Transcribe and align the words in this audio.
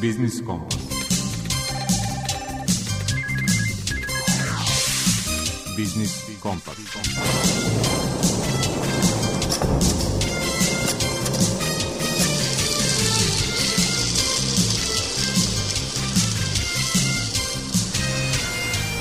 Biznis 0.00 0.42
Kompas. 0.46 0.78
Biznis 5.76 6.10
Kompas. 6.40 6.76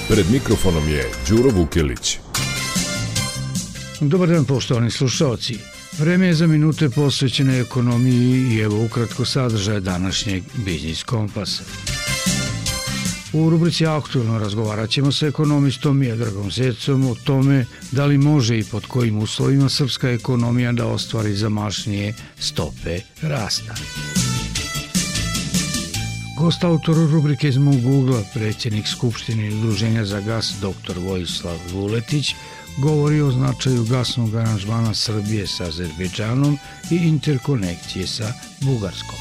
Pred 0.08 0.26
mikrofonom 0.32 0.90
je 0.90 1.12
Đuro 1.30 1.50
Vukelić. 1.50 2.20
Dobar 4.02 4.30
dan 4.30 4.46
poštovani 4.46 4.92
slušalci. 4.92 5.79
Vreme 6.00 6.28
je 6.28 6.34
za 6.34 6.48
minute 6.48 6.90
posvećene 6.90 7.60
ekonomiji 7.60 8.56
i 8.56 8.60
evo 8.60 8.86
ukratko 8.86 9.26
sadržaje 9.26 9.80
današnjeg 9.80 10.44
Biznis 10.66 11.04
Kompasa. 11.04 11.64
U 13.34 13.50
rubrici 13.50 13.86
Aktualno 13.86 14.40
razgovarat 14.40 14.90
ćemo 14.90 15.12
sa 15.12 15.28
ekonomistom 15.28 15.98
Miodragom 15.98 16.52
Zecom 16.52 17.06
o 17.06 17.16
tome 17.16 17.66
da 17.92 18.06
li 18.06 18.18
može 18.18 18.60
i 18.60 18.64
pod 18.64 18.86
kojim 18.86 19.18
uslovima 19.18 19.70
srpska 19.70 20.10
ekonomija 20.10 20.72
da 20.72 20.86
ostvari 20.86 21.36
zamašnije 21.36 22.14
stope 22.38 23.00
rasta. 23.22 23.76
Gost 26.38 26.64
autor 26.64 26.96
rubrike 26.96 27.48
iz 27.48 27.58
mog 27.58 27.86
ugla, 27.86 28.24
predsjednik 28.34 28.88
Skupštine 28.88 29.48
Udruženja 29.48 30.06
za 30.06 30.20
gas 30.22 30.54
dr. 30.62 31.00
Vojislav 31.00 31.58
Vuletić, 31.72 32.36
govori 32.82 33.22
o 33.22 33.32
značaju 33.32 33.84
gasnog 33.84 34.36
aranžmana 34.36 34.94
Srbije 34.94 35.48
sa 35.48 35.64
Azerbejdžanom 35.64 36.58
i 36.92 36.96
interkonekcije 36.96 38.08
sa 38.08 38.34
Bugarskom. 38.62 39.20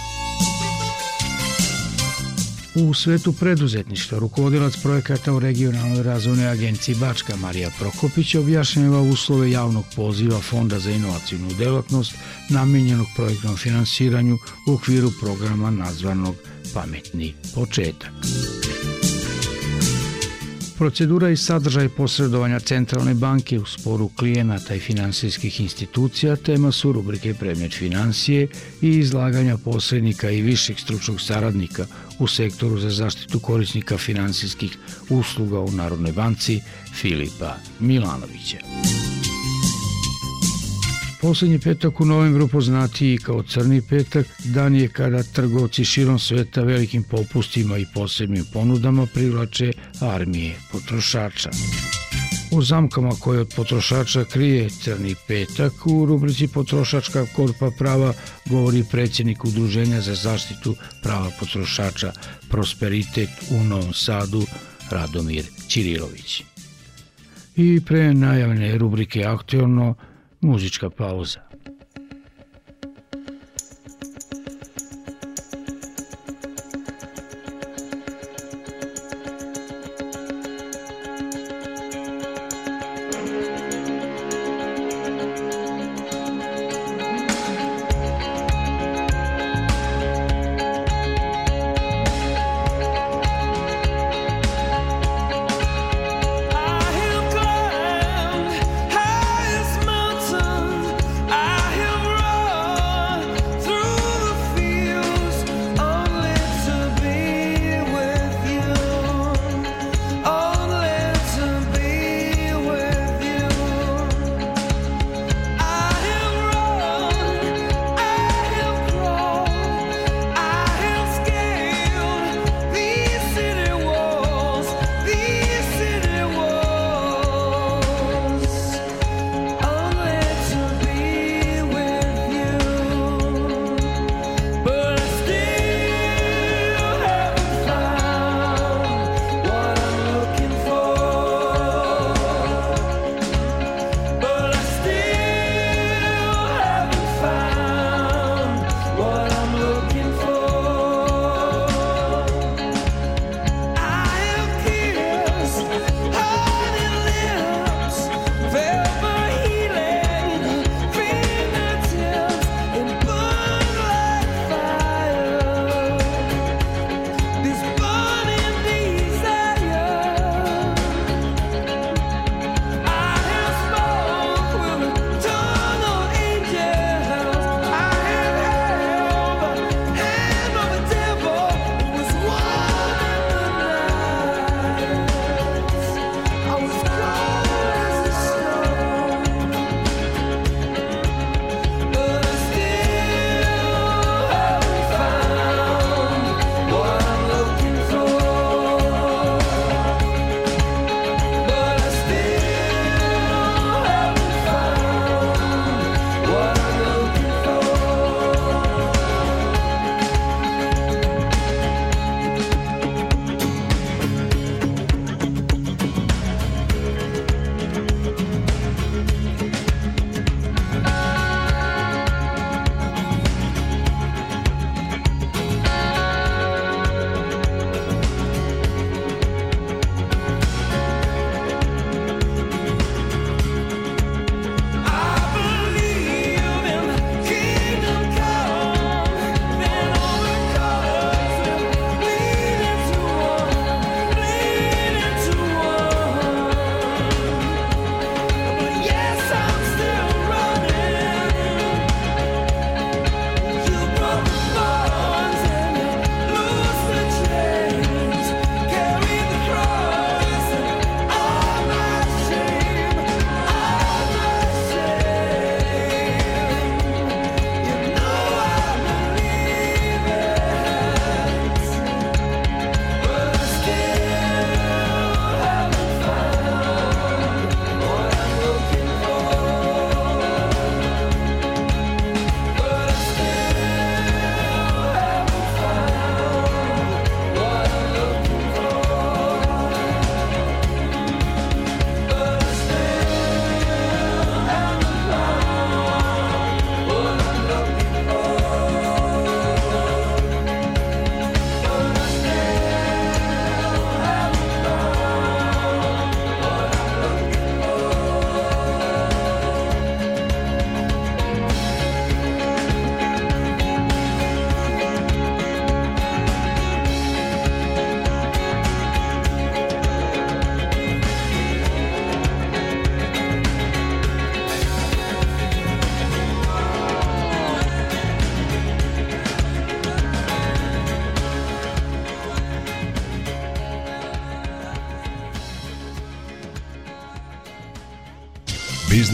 U 2.74 2.94
svetu 2.94 3.32
preduzetništva 3.32 4.18
rukovodilac 4.18 4.76
projekata 4.82 5.32
u 5.32 5.38
regionalnoj 5.38 6.02
razvojnoj 6.02 6.48
agenciji 6.48 6.94
Bačka 6.94 7.36
Marija 7.36 7.70
Prokopić 7.78 8.34
objašnjava 8.34 9.00
uslove 9.00 9.50
javnog 9.50 9.84
poziva 9.96 10.40
Fonda 10.40 10.78
za 10.78 10.90
inovacijnu 10.90 11.48
delatnost 11.58 12.14
namenjenog 12.50 13.06
projektnom 13.16 13.56
finansiranju 13.56 14.38
u 14.68 14.72
okviru 14.72 15.10
programa 15.20 15.70
nazvanog 15.70 16.34
Pametni 16.74 17.34
početak. 17.54 18.12
Procedura 20.78 21.30
i 21.30 21.36
sadržaj 21.36 21.88
posredovanja 21.88 22.60
Centralne 22.60 23.14
banke 23.14 23.58
u 23.58 23.66
sporu 23.66 24.08
klijenata 24.08 24.74
i 24.74 24.80
finansijskih 24.80 25.60
institucija 25.60 26.36
tema 26.36 26.72
su 26.72 26.92
rubrike 26.92 27.34
Predmet 27.34 27.72
financije 27.74 28.48
i 28.82 28.88
izlaganja 28.88 29.56
posrednika 29.56 30.30
i 30.30 30.42
viših 30.42 30.80
stručnog 30.80 31.20
saradnika 31.20 31.86
u 32.18 32.26
sektoru 32.26 32.78
za 32.78 32.90
zaštitu 32.90 33.40
korisnika 33.40 33.98
finansijskih 33.98 34.78
usluga 35.10 35.60
u 35.60 35.70
Narodnoj 35.70 36.12
banci 36.12 36.60
Filipa 36.94 37.56
Milanovića. 37.80 38.58
Poslednji 41.20 41.58
petak 41.58 42.00
u 42.00 42.04
novembru 42.04 42.48
poznatiji 42.48 43.18
kao 43.18 43.42
Crni 43.42 43.82
petak, 43.82 44.26
dan 44.44 44.74
je 44.76 44.88
kada 44.88 45.22
trgovci 45.22 45.84
širom 45.84 46.18
sveta 46.18 46.62
velikim 46.62 47.02
popustima 47.02 47.78
i 47.78 47.86
posebnim 47.94 48.44
ponudama 48.52 49.06
privlače 49.14 49.72
armije 50.00 50.56
potrošača. 50.72 51.50
U 52.50 52.62
zamkama 52.62 53.10
koje 53.20 53.40
od 53.40 53.52
potrošača 53.56 54.24
krije 54.24 54.70
Crni 54.70 55.14
petak 55.28 55.86
u 55.86 56.06
rubrici 56.06 56.48
Potrošačka 56.48 57.26
korpa 57.36 57.70
prava 57.78 58.12
govori 58.46 58.84
predsjednik 58.90 59.44
Udruženja 59.44 60.00
za 60.00 60.14
zaštitu 60.14 60.76
prava 61.02 61.30
potrošača 61.40 62.12
Prosperitet 62.48 63.30
u 63.50 63.64
Novom 63.64 63.92
Sadu 63.92 64.46
Radomir 64.90 65.44
Ćirilović. 65.68 66.42
I 67.56 67.80
pre 67.86 68.14
najavne 68.14 68.78
rubrike 68.78 69.24
aktualno 69.24 69.94
muzička 70.40 70.90
pauza. 70.90 71.47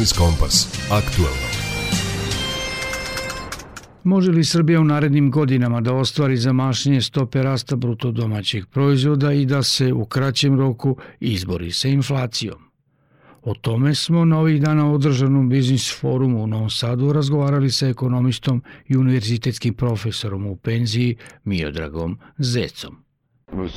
Biznis 0.04 0.18
Kompas. 0.18 0.68
Aktualno. 0.90 1.46
Može 4.04 4.30
li 4.30 4.44
Srbija 4.44 4.80
u 4.80 4.84
narednim 4.84 5.30
godinama 5.30 5.80
da 5.80 5.94
ostvari 5.94 6.36
zamašnje 6.36 7.00
stope 7.00 7.42
rasta 7.42 7.76
bruto 7.76 8.10
domaćeg 8.10 8.66
proizvoda 8.66 9.32
i 9.32 9.46
da 9.46 9.62
se 9.62 9.92
u 9.92 10.04
kraćem 10.04 10.60
roku 10.60 10.96
izbori 11.20 11.72
sa 11.72 11.88
inflacijom? 11.88 12.58
O 13.42 13.54
tome 13.54 13.94
smo 13.94 14.24
na 14.24 14.38
ovih 14.38 14.60
dana 14.62 14.92
održanom 14.92 15.48
biznis 15.48 16.00
forumu 16.00 16.42
u 16.42 16.46
Novom 16.46 16.70
Sadu 16.70 17.12
razgovarali 17.12 17.70
sa 17.70 17.88
ekonomistom 17.88 18.62
i 18.88 18.96
univerzitetskim 18.96 19.74
profesorom 19.74 20.46
u 20.46 20.56
penziji 20.56 21.16
Miodragom 21.44 22.18
Zecom. 22.38 22.96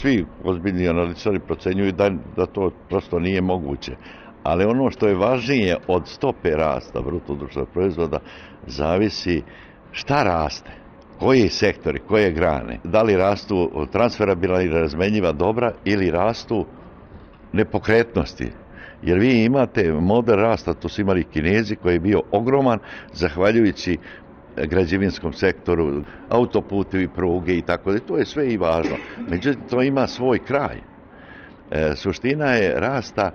Svi 0.01 0.25
ozbiljni 0.43 0.87
analičari 0.87 1.39
procenjuju 1.39 1.91
da, 1.91 2.09
da 2.35 2.45
to 2.45 2.71
prosto 2.89 3.19
nije 3.19 3.41
moguće. 3.41 3.95
Ali 4.43 4.65
ono 4.65 4.91
što 4.91 5.07
je 5.07 5.15
važnije 5.15 5.77
od 5.87 6.07
stope 6.07 6.49
rasta 6.49 7.01
bruto 7.01 7.35
društvenog 7.35 7.69
proizvoda 7.73 8.19
zavisi 8.67 9.43
šta 9.91 10.23
raste, 10.23 10.71
koji 11.19 11.49
sektori, 11.49 11.99
koje 11.99 12.31
grane, 12.31 12.79
da 12.83 13.03
li 13.03 13.17
rastu 13.17 13.87
transferabilna 13.91 14.61
i 14.61 14.69
razmenjiva 14.69 15.31
dobra 15.31 15.71
ili 15.85 16.11
rastu 16.11 16.65
nepokretnosti, 17.53 18.51
Jer 19.01 19.19
vi 19.19 19.43
imate 19.43 19.91
model 19.91 20.35
rasta, 20.35 20.73
to 20.73 20.89
su 20.89 21.01
imali 21.01 21.23
kinezi 21.23 21.75
koji 21.75 21.93
je 21.93 21.99
bio 21.99 22.21
ogroman, 22.31 22.79
zahvaljujući 23.13 23.97
građevinskom 24.55 25.33
sektoru, 25.33 26.01
autoputevi, 26.29 27.07
pruge 27.07 27.57
i 27.57 27.61
tako 27.61 27.91
da. 27.91 27.99
To 27.99 28.17
je 28.17 28.25
sve 28.25 28.49
i 28.49 28.57
važno. 28.57 28.95
Međutim, 29.29 29.61
to 29.69 29.81
ima 29.81 30.07
svoj 30.07 30.39
kraj. 30.39 30.77
E, 31.71 31.95
suština 31.95 32.51
je 32.51 32.79
rasta 32.79 33.31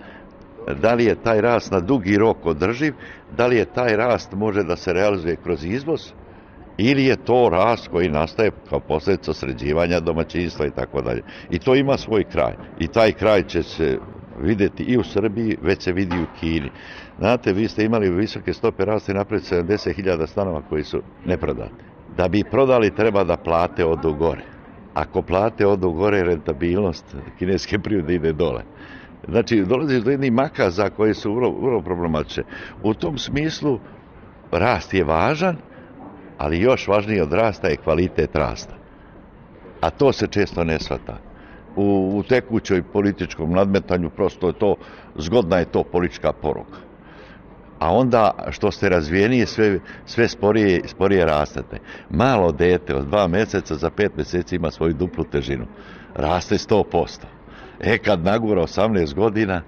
da 0.80 0.94
li 0.94 1.04
je 1.04 1.14
taj 1.14 1.40
rast 1.40 1.72
na 1.72 1.80
dugi 1.80 2.16
rok 2.16 2.46
održiv, 2.46 2.94
da 3.36 3.46
li 3.46 3.56
je 3.56 3.64
taj 3.64 3.96
rast 3.96 4.32
može 4.32 4.62
da 4.62 4.76
se 4.76 4.92
realizuje 4.92 5.36
kroz 5.36 5.64
izvoz, 5.64 6.12
ili 6.78 7.04
je 7.04 7.16
to 7.16 7.48
rast 7.52 7.88
koji 7.88 8.08
nastaje 8.08 8.50
kao 8.70 8.80
posljedica 8.80 9.32
sređivanja 9.32 10.00
domaćinstva 10.00 10.66
i 10.66 10.70
tako 10.70 11.02
dalje. 11.02 11.22
I 11.50 11.58
to 11.58 11.74
ima 11.74 11.96
svoj 11.96 12.24
kraj. 12.24 12.54
I 12.78 12.88
taj 12.88 13.12
kraj 13.12 13.42
će 13.42 13.62
se 13.62 13.98
videti 14.40 14.82
i 14.82 14.98
u 14.98 15.02
Srbiji, 15.02 15.56
već 15.62 15.82
se 15.82 15.92
vidi 15.92 16.16
u 16.22 16.26
Kini. 16.40 16.70
Znate, 17.18 17.52
vi 17.52 17.68
ste 17.68 17.84
imali 17.84 18.10
visoke 18.10 18.52
stope 18.52 18.84
rasta 18.84 19.12
i 19.12 19.14
napred 19.14 19.42
70.000 19.42 20.26
stanova 20.26 20.62
koji 20.68 20.84
su 20.84 21.02
neprodati. 21.24 21.84
Da 22.16 22.28
bi 22.28 22.44
prodali 22.50 22.94
treba 22.94 23.24
da 23.24 23.36
plate 23.36 23.84
odu 23.84 24.14
gore. 24.14 24.42
Ako 24.94 25.22
plate 25.22 25.66
odu 25.66 25.90
gore, 25.90 26.22
rentabilnost 26.22 27.16
kineske 27.38 27.78
privrede 27.78 28.14
ide 28.14 28.32
dole. 28.32 28.62
Znači, 29.28 29.64
dolazi 29.64 30.00
do 30.00 30.10
jednih 30.10 30.32
makaza 30.32 30.90
koji 30.90 31.14
su 31.14 31.34
vrlo, 31.34 31.50
vrlo 31.50 31.82
problematične. 31.82 32.44
U 32.82 32.94
tom 32.94 33.18
smislu, 33.18 33.78
rast 34.50 34.94
je 34.94 35.04
važan, 35.04 35.56
ali 36.38 36.60
još 36.60 36.88
važnije 36.88 37.22
od 37.22 37.32
rasta 37.32 37.68
je 37.68 37.76
kvalitet 37.76 38.36
rasta. 38.36 38.74
A 39.80 39.90
to 39.90 40.12
se 40.12 40.26
često 40.26 40.64
ne 40.64 40.78
shvata 40.80 41.32
u, 41.76 42.12
u 42.14 42.22
tekućoj 42.22 42.82
političkom 42.82 43.52
nadmetanju, 43.52 44.10
prosto 44.10 44.46
je 44.46 44.52
to, 44.52 44.76
zgodna 45.16 45.58
je 45.58 45.64
to 45.64 45.84
politička 45.84 46.32
poruka. 46.32 46.78
A 47.78 47.94
onda, 47.94 48.30
što 48.50 48.70
ste 48.70 48.88
razvijeniji, 48.88 49.46
sve, 49.46 49.80
sve 50.04 50.28
sporije, 50.28 50.80
sporije 50.88 51.24
rastete. 51.24 51.78
Malo 52.10 52.52
dete 52.52 52.94
od 52.94 53.06
dva 53.06 53.26
meseca 53.26 53.74
za 53.74 53.90
pet 53.90 54.16
meseci 54.16 54.56
ima 54.56 54.70
svoju 54.70 54.92
duplu 54.92 55.24
težinu. 55.24 55.66
Raste 56.14 56.54
100%. 56.54 57.18
E, 57.80 57.98
kad 57.98 58.24
nagura 58.24 58.62
18 58.62 59.14
godina, 59.14 59.62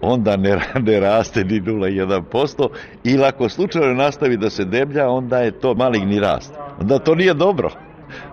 onda 0.00 0.36
ne, 0.36 0.58
ne 0.80 1.00
raste 1.00 1.44
ni 1.44 1.60
0,1%, 1.60 2.68
ili 3.04 3.24
ako 3.24 3.48
slučajno 3.48 3.94
nastavi 3.94 4.36
da 4.36 4.50
se 4.50 4.64
deblja, 4.64 5.08
onda 5.08 5.38
je 5.38 5.50
to 5.60 5.74
maligni 5.74 6.20
rast. 6.20 6.54
Onda 6.80 6.98
to 6.98 7.14
nije 7.14 7.34
dobro. 7.34 7.70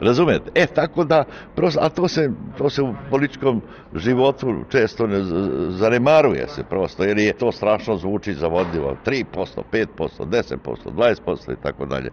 Razumete? 0.01 0.51
E, 0.55 0.65
tako 0.65 1.03
da, 1.03 1.24
prosto, 1.55 1.79
a 1.84 1.89
to 1.89 2.08
se, 2.08 2.32
to 2.58 2.70
se 2.70 2.82
u 2.82 2.93
političkom 3.10 3.62
životu 3.96 4.55
često 4.70 5.08
ne 5.08 5.24
zanemaruje 5.70 6.48
se 6.48 6.63
prosto, 6.63 7.03
jer 7.03 7.17
je 7.17 7.34
to 7.34 7.51
strašno 7.51 7.98
zvuči 7.98 8.34
zavodljivo. 8.34 8.96
3%, 9.05 9.24
5%, 9.72 9.88
10%, 10.25 10.58
20% 10.86 11.53
i 11.53 11.62
tako 11.63 11.86
dalje. 11.86 12.12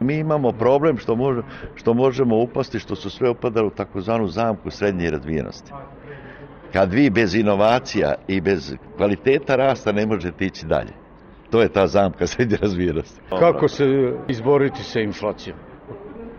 Mi 0.00 0.18
imamo 0.18 0.52
problem 0.52 0.98
što, 0.98 1.16
može, 1.16 1.42
što 1.74 1.94
možemo 1.94 2.36
upasti, 2.36 2.78
što 2.78 2.96
su 2.96 3.10
sve 3.10 3.30
upadali 3.30 3.66
u 3.66 3.70
takozvanu 3.70 4.28
zamku 4.28 4.70
srednje 4.70 5.10
razvijenosti. 5.10 5.72
Kad 6.72 6.92
vi 6.92 7.10
bez 7.10 7.34
inovacija 7.34 8.14
i 8.28 8.40
bez 8.40 8.74
kvaliteta 8.96 9.56
rasta 9.56 9.92
ne 9.92 10.06
možete 10.06 10.44
ići 10.44 10.66
dalje. 10.66 10.92
To 11.50 11.62
je 11.62 11.68
ta 11.68 11.86
zamka 11.86 12.26
srednje 12.32 12.56
razvijenosti. 12.56 13.20
Kako 13.28 13.68
se 13.68 13.84
izboriti 14.28 14.82
sa 14.82 15.00
inflacijom? 15.00 15.56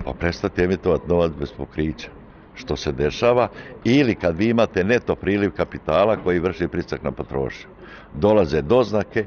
pa 0.06 0.14
prestati 0.14 0.64
emitovati 0.64 1.08
novac 1.08 1.32
bez 1.40 1.52
pokrića 1.52 2.10
što 2.54 2.76
se 2.76 2.92
dešava 2.92 3.48
ili 3.84 4.16
kad 4.16 4.38
vi 4.38 4.50
imate 4.50 4.84
neto 4.84 5.16
priliv 5.16 5.52
kapitala 5.52 6.18
koji 6.24 6.40
vrši 6.40 6.68
pricak 6.68 7.04
na 7.04 7.12
potrošnju. 7.12 7.70
Dolaze 8.14 8.62
doznake, 8.62 9.26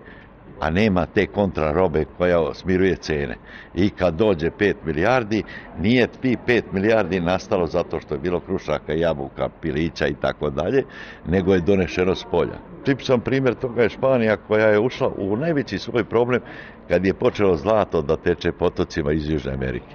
a 0.63 0.71
nema 0.71 1.07
te 1.07 1.27
kontrarobe 1.27 2.05
koja 2.19 2.55
smiruje 2.55 2.97
cene. 2.97 3.37
I 3.75 3.91
kad 3.91 4.15
dođe 4.15 4.51
5 4.51 4.75
milijardi, 4.85 5.43
nije 5.79 6.07
ti 6.07 6.37
5 6.47 6.63
milijardi 6.73 7.21
nastalo 7.21 7.67
zato 7.67 8.01
što 8.01 8.15
je 8.15 8.19
bilo 8.19 8.41
krušaka, 8.41 8.93
jabuka, 8.93 9.49
pilića 9.61 10.07
i 10.07 10.15
tako 10.15 10.51
dalje, 10.51 10.85
nego 11.27 11.55
je 11.55 11.61
donešeno 11.61 12.15
s 12.15 12.25
polja. 12.31 12.59
Tipičan 12.85 13.21
primjer 13.21 13.55
toga 13.55 13.83
je 13.83 13.89
Španija 13.89 14.37
koja 14.37 14.67
je 14.67 14.79
ušla 14.79 15.09
u 15.19 15.37
najveći 15.37 15.79
svoj 15.79 16.05
problem 16.05 16.41
kad 16.89 17.07
je 17.07 17.15
počelo 17.15 17.57
zlato 17.57 18.03
da 18.03 18.17
teče 18.17 18.53
potocima 18.53 19.13
iz 19.13 19.31
Južne 19.31 19.53
Amerike 19.53 19.95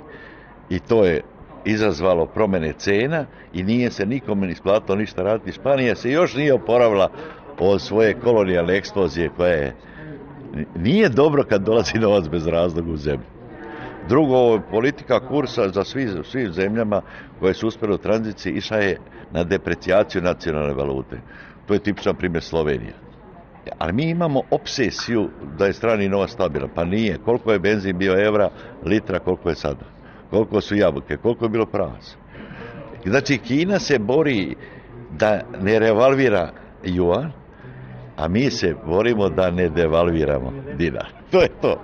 i 0.70 0.80
to 0.80 1.06
je 1.06 1.22
izazvalo 1.66 2.26
promene 2.26 2.74
cena 2.78 3.26
i 3.54 3.64
nije 3.64 3.92
se 3.92 4.06
nikome 4.06 4.52
isplatilo 4.52 4.98
ništa 4.98 5.24
raditi. 5.24 5.52
Španija 5.52 5.96
se 5.96 6.12
još 6.12 6.36
nije 6.36 6.54
oporavila 6.54 7.10
od 7.60 7.82
svoje 7.82 8.14
kolonijalne 8.14 8.78
eksplozije 8.78 9.30
koja 9.38 9.54
je 9.54 9.76
nije 10.76 11.10
dobro 11.10 11.44
kad 11.44 11.62
dolazi 11.62 12.00
novac 12.00 12.28
bez 12.28 12.48
razloga 12.48 12.92
u 12.92 12.98
zemlju. 12.98 13.26
Drugo, 14.10 14.60
politika 14.72 15.28
kursa 15.28 15.70
za 15.70 15.84
svi, 15.84 16.08
svim 16.24 16.52
zemljama 16.52 17.02
koje 17.40 17.54
su 17.54 17.68
uspjeli 17.68 17.96
u 17.96 17.98
tranziciji 17.98 18.54
išla 18.54 18.78
je 18.78 19.00
na 19.32 19.44
deprecijaciju 19.44 20.22
nacionalne 20.22 20.74
valute. 20.74 21.20
To 21.66 21.74
je 21.74 21.80
tipičan 21.80 22.16
primjer 22.16 22.44
Slovenija. 22.44 22.94
Ali 23.78 23.94
mi 23.94 24.10
imamo 24.10 24.42
obsesiju 24.52 25.30
da 25.58 25.66
je 25.66 25.74
strani 25.74 26.10
novac 26.10 26.32
stabilan. 26.32 26.70
Pa 26.76 26.86
nije. 26.86 27.18
Koliko 27.26 27.52
je 27.52 27.60
benzin 27.60 27.98
bio 27.98 28.26
evra, 28.28 28.50
litra, 28.86 29.20
koliko 29.20 29.50
je 29.50 29.56
sada 29.56 29.98
koliko 30.30 30.62
su 30.62 30.76
jabuke, 30.76 31.18
koliko 31.18 31.46
je 31.46 31.50
bilo 31.50 31.66
prasa. 31.66 32.18
Znači, 33.06 33.38
Kina 33.38 33.80
se 33.80 34.00
bori 34.00 34.56
da 35.12 35.42
ne 35.62 35.80
revalvira 35.80 36.52
juan, 36.84 37.32
a 38.18 38.28
mi 38.28 38.52
se 38.52 38.76
borimo 38.86 39.30
da 39.30 39.52
ne 39.52 39.70
devalviramo 39.70 40.54
dinar. 40.78 41.08
To 41.32 41.42
je 41.42 41.50
to. 41.62 41.82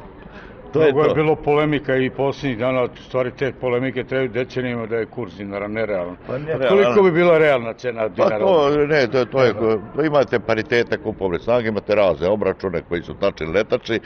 To 0.74 0.82
je, 0.82 0.92
to. 0.92 1.04
je 1.06 1.16
bilo 1.16 1.36
polemika 1.36 1.96
i 1.96 2.10
posljednjih 2.10 2.58
dana, 2.58 2.88
stvari 3.08 3.32
te 3.32 3.52
polemike 3.62 4.04
trebaju 4.04 4.30
decenijima 4.30 4.86
da 4.86 4.96
je 4.96 5.06
kurs 5.06 5.38
dinara 5.38 5.68
nerealan. 5.68 6.16
Pa 6.28 6.38
nerealan. 6.38 6.70
Koliko 6.70 7.04
bi 7.04 7.12
bila 7.12 7.38
realna 7.38 7.74
cena 7.74 8.08
dinara? 8.08 8.40
Pa 8.40 8.46
to, 8.46 8.86
ne, 8.88 9.08
to, 9.08 9.26
to 9.26 9.44
je, 9.44 9.54
to 9.96 10.04
imate 10.06 10.40
paritete 10.40 10.98
kupovne 10.98 11.40
snage, 11.40 11.68
imate 11.68 11.96
razne 11.96 12.28
obračune 12.28 12.82
koji 12.90 13.02
su 13.02 13.14
tačni 13.14 13.48
letači, 13.48 14.00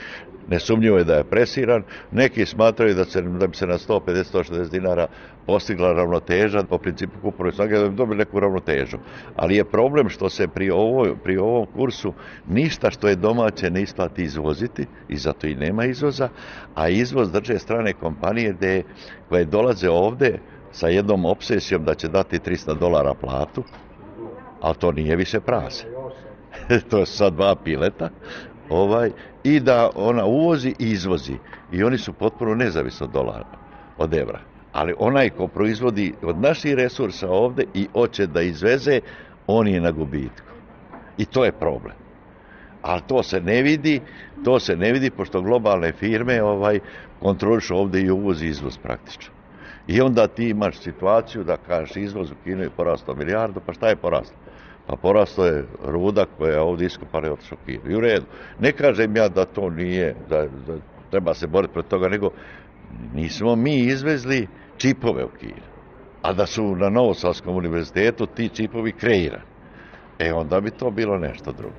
nesumnjivo 0.48 0.98
je 0.98 1.04
da 1.04 1.14
je 1.14 1.24
presiran. 1.24 1.82
Neki 2.12 2.46
smatraju 2.46 2.94
da, 2.94 3.04
se, 3.04 3.22
da 3.22 3.46
bi 3.46 3.56
se 3.56 3.66
na 3.66 3.78
150-160 3.78 4.70
dinara 4.70 5.06
postigla 5.46 5.92
ravnoteža 5.92 6.62
po 6.62 6.78
principu 6.78 7.20
kupovne 7.22 7.52
snage, 7.52 7.78
da 7.78 7.88
bi 7.88 7.96
dobili 7.96 8.18
neku 8.18 8.40
ravnotežu. 8.40 8.98
Ali 9.36 9.56
je 9.56 9.64
problem 9.64 10.08
što 10.08 10.28
se 10.28 10.48
pri, 10.48 10.70
ovoj, 10.70 11.16
pri 11.24 11.36
ovom 11.36 11.66
kursu 11.66 12.12
ništa 12.48 12.90
što 12.90 13.08
je 13.08 13.16
domaće 13.16 13.70
ne 13.70 13.82
isplati 13.82 14.22
izvoziti 14.22 14.86
i 15.08 15.16
zato 15.16 15.46
i 15.46 15.54
nema 15.54 15.84
izvoza, 15.84 16.28
a 16.74 16.88
izvoz 16.88 17.32
drže 17.32 17.58
strane 17.58 17.92
kompanije 17.92 18.52
gde, 18.52 18.82
koje 19.28 19.44
dolaze 19.44 19.90
ovde 19.90 20.38
sa 20.72 20.88
jednom 20.88 21.24
obsesijom 21.24 21.84
da 21.84 21.94
će 21.94 22.08
dati 22.08 22.38
300 22.38 22.78
dolara 22.78 23.14
platu, 23.14 23.62
ali 24.60 24.74
to 24.74 24.92
nije 24.92 25.16
više 25.16 25.40
prase. 25.40 25.86
to 26.90 26.98
je 26.98 27.06
sa 27.06 27.30
dva 27.30 27.56
pileta, 27.64 28.10
ovaj, 28.70 29.10
i 29.44 29.60
da 29.60 29.90
ona 29.94 30.24
uvozi 30.24 30.74
i 30.78 30.90
izvozi. 30.90 31.34
I 31.72 31.84
oni 31.84 31.98
su 31.98 32.12
potpuno 32.12 32.54
nezavisni 32.54 33.04
od 33.04 33.10
dolara, 33.10 33.44
od 33.98 34.14
evra. 34.14 34.40
Ali 34.72 34.94
onaj 34.98 35.30
ko 35.30 35.48
proizvodi 35.48 36.14
od 36.22 36.40
naših 36.40 36.74
resursa 36.74 37.30
ovde 37.30 37.64
i 37.74 37.86
hoće 37.92 38.26
da 38.26 38.42
izveze, 38.42 39.00
on 39.46 39.68
je 39.68 39.80
na 39.80 39.90
gubitku. 39.90 40.52
I 41.18 41.24
to 41.24 41.44
je 41.44 41.52
problem. 41.52 41.96
Ali 42.82 43.02
to 43.08 43.22
se 43.22 43.40
ne 43.40 43.62
vidi, 43.62 44.00
to 44.44 44.60
se 44.60 44.76
ne 44.76 44.92
vidi 44.92 45.10
pošto 45.10 45.42
globalne 45.42 45.92
firme 45.92 46.42
ovaj 46.42 46.80
kontrolišu 47.20 47.76
ovde 47.76 48.00
i 48.00 48.10
uvoz 48.10 48.42
i 48.42 48.46
izvoz 48.46 48.78
praktično. 48.78 49.32
I 49.86 50.00
onda 50.00 50.26
ti 50.26 50.48
imaš 50.48 50.78
situaciju 50.78 51.44
da 51.44 51.56
kažeš 51.56 51.96
izvoz 51.96 52.30
u 52.30 52.34
Kinu 52.44 52.62
je 52.62 52.70
porastao 52.70 53.14
milijardu, 53.14 53.60
pa 53.66 53.72
šta 53.72 53.88
je 53.88 53.96
porastao? 53.96 54.47
Pa 54.88 54.96
porasto 54.96 55.46
je 55.46 55.64
ruda 55.84 56.24
koja 56.38 56.52
je 56.52 56.60
ovdje 56.60 56.86
iskopana 56.86 57.28
i 57.28 57.30
otišao 57.30 57.58
Kir. 57.66 57.80
I 57.90 57.94
u 57.94 58.00
redu. 58.00 58.26
Ne 58.58 58.72
kažem 58.72 59.16
ja 59.16 59.28
da 59.28 59.44
to 59.44 59.70
nije, 59.70 60.14
da, 60.28 60.46
da 60.66 60.78
treba 61.10 61.34
se 61.34 61.46
boriti 61.46 61.72
protiv 61.72 61.90
toga, 61.90 62.08
nego 62.08 62.30
nismo 63.14 63.56
mi 63.56 63.76
izvezli 63.78 64.48
čipove 64.76 65.24
u 65.24 65.28
Kir. 65.28 65.62
A 66.22 66.32
da 66.32 66.46
su 66.46 66.76
na 66.76 66.88
Novosavskom 66.88 67.56
univerzitetu 67.56 68.26
ti 68.26 68.48
čipovi 68.48 68.92
kreirani. 68.92 69.42
E 70.18 70.32
onda 70.32 70.60
bi 70.60 70.70
to 70.70 70.90
bilo 70.90 71.18
nešto 71.18 71.52
drugo. 71.52 71.74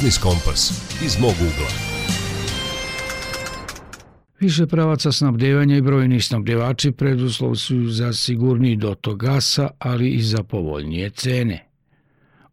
Biznis 0.00 0.18
Kompas 0.18 0.70
iz 1.04 1.20
mog 1.20 1.32
ugla. 1.32 1.70
Više 4.40 4.66
pravaca 4.66 5.12
snabdevanja 5.12 5.76
i 5.76 5.82
brojni 5.82 6.20
snabdevači 6.20 6.92
preduslov 6.92 7.54
su 7.54 7.84
za 7.84 8.12
sigurniji 8.12 8.76
dotok 8.76 9.16
gasa, 9.16 9.70
ali 9.78 10.10
i 10.10 10.22
za 10.22 10.42
povoljnije 10.42 11.10
cene. 11.10 11.66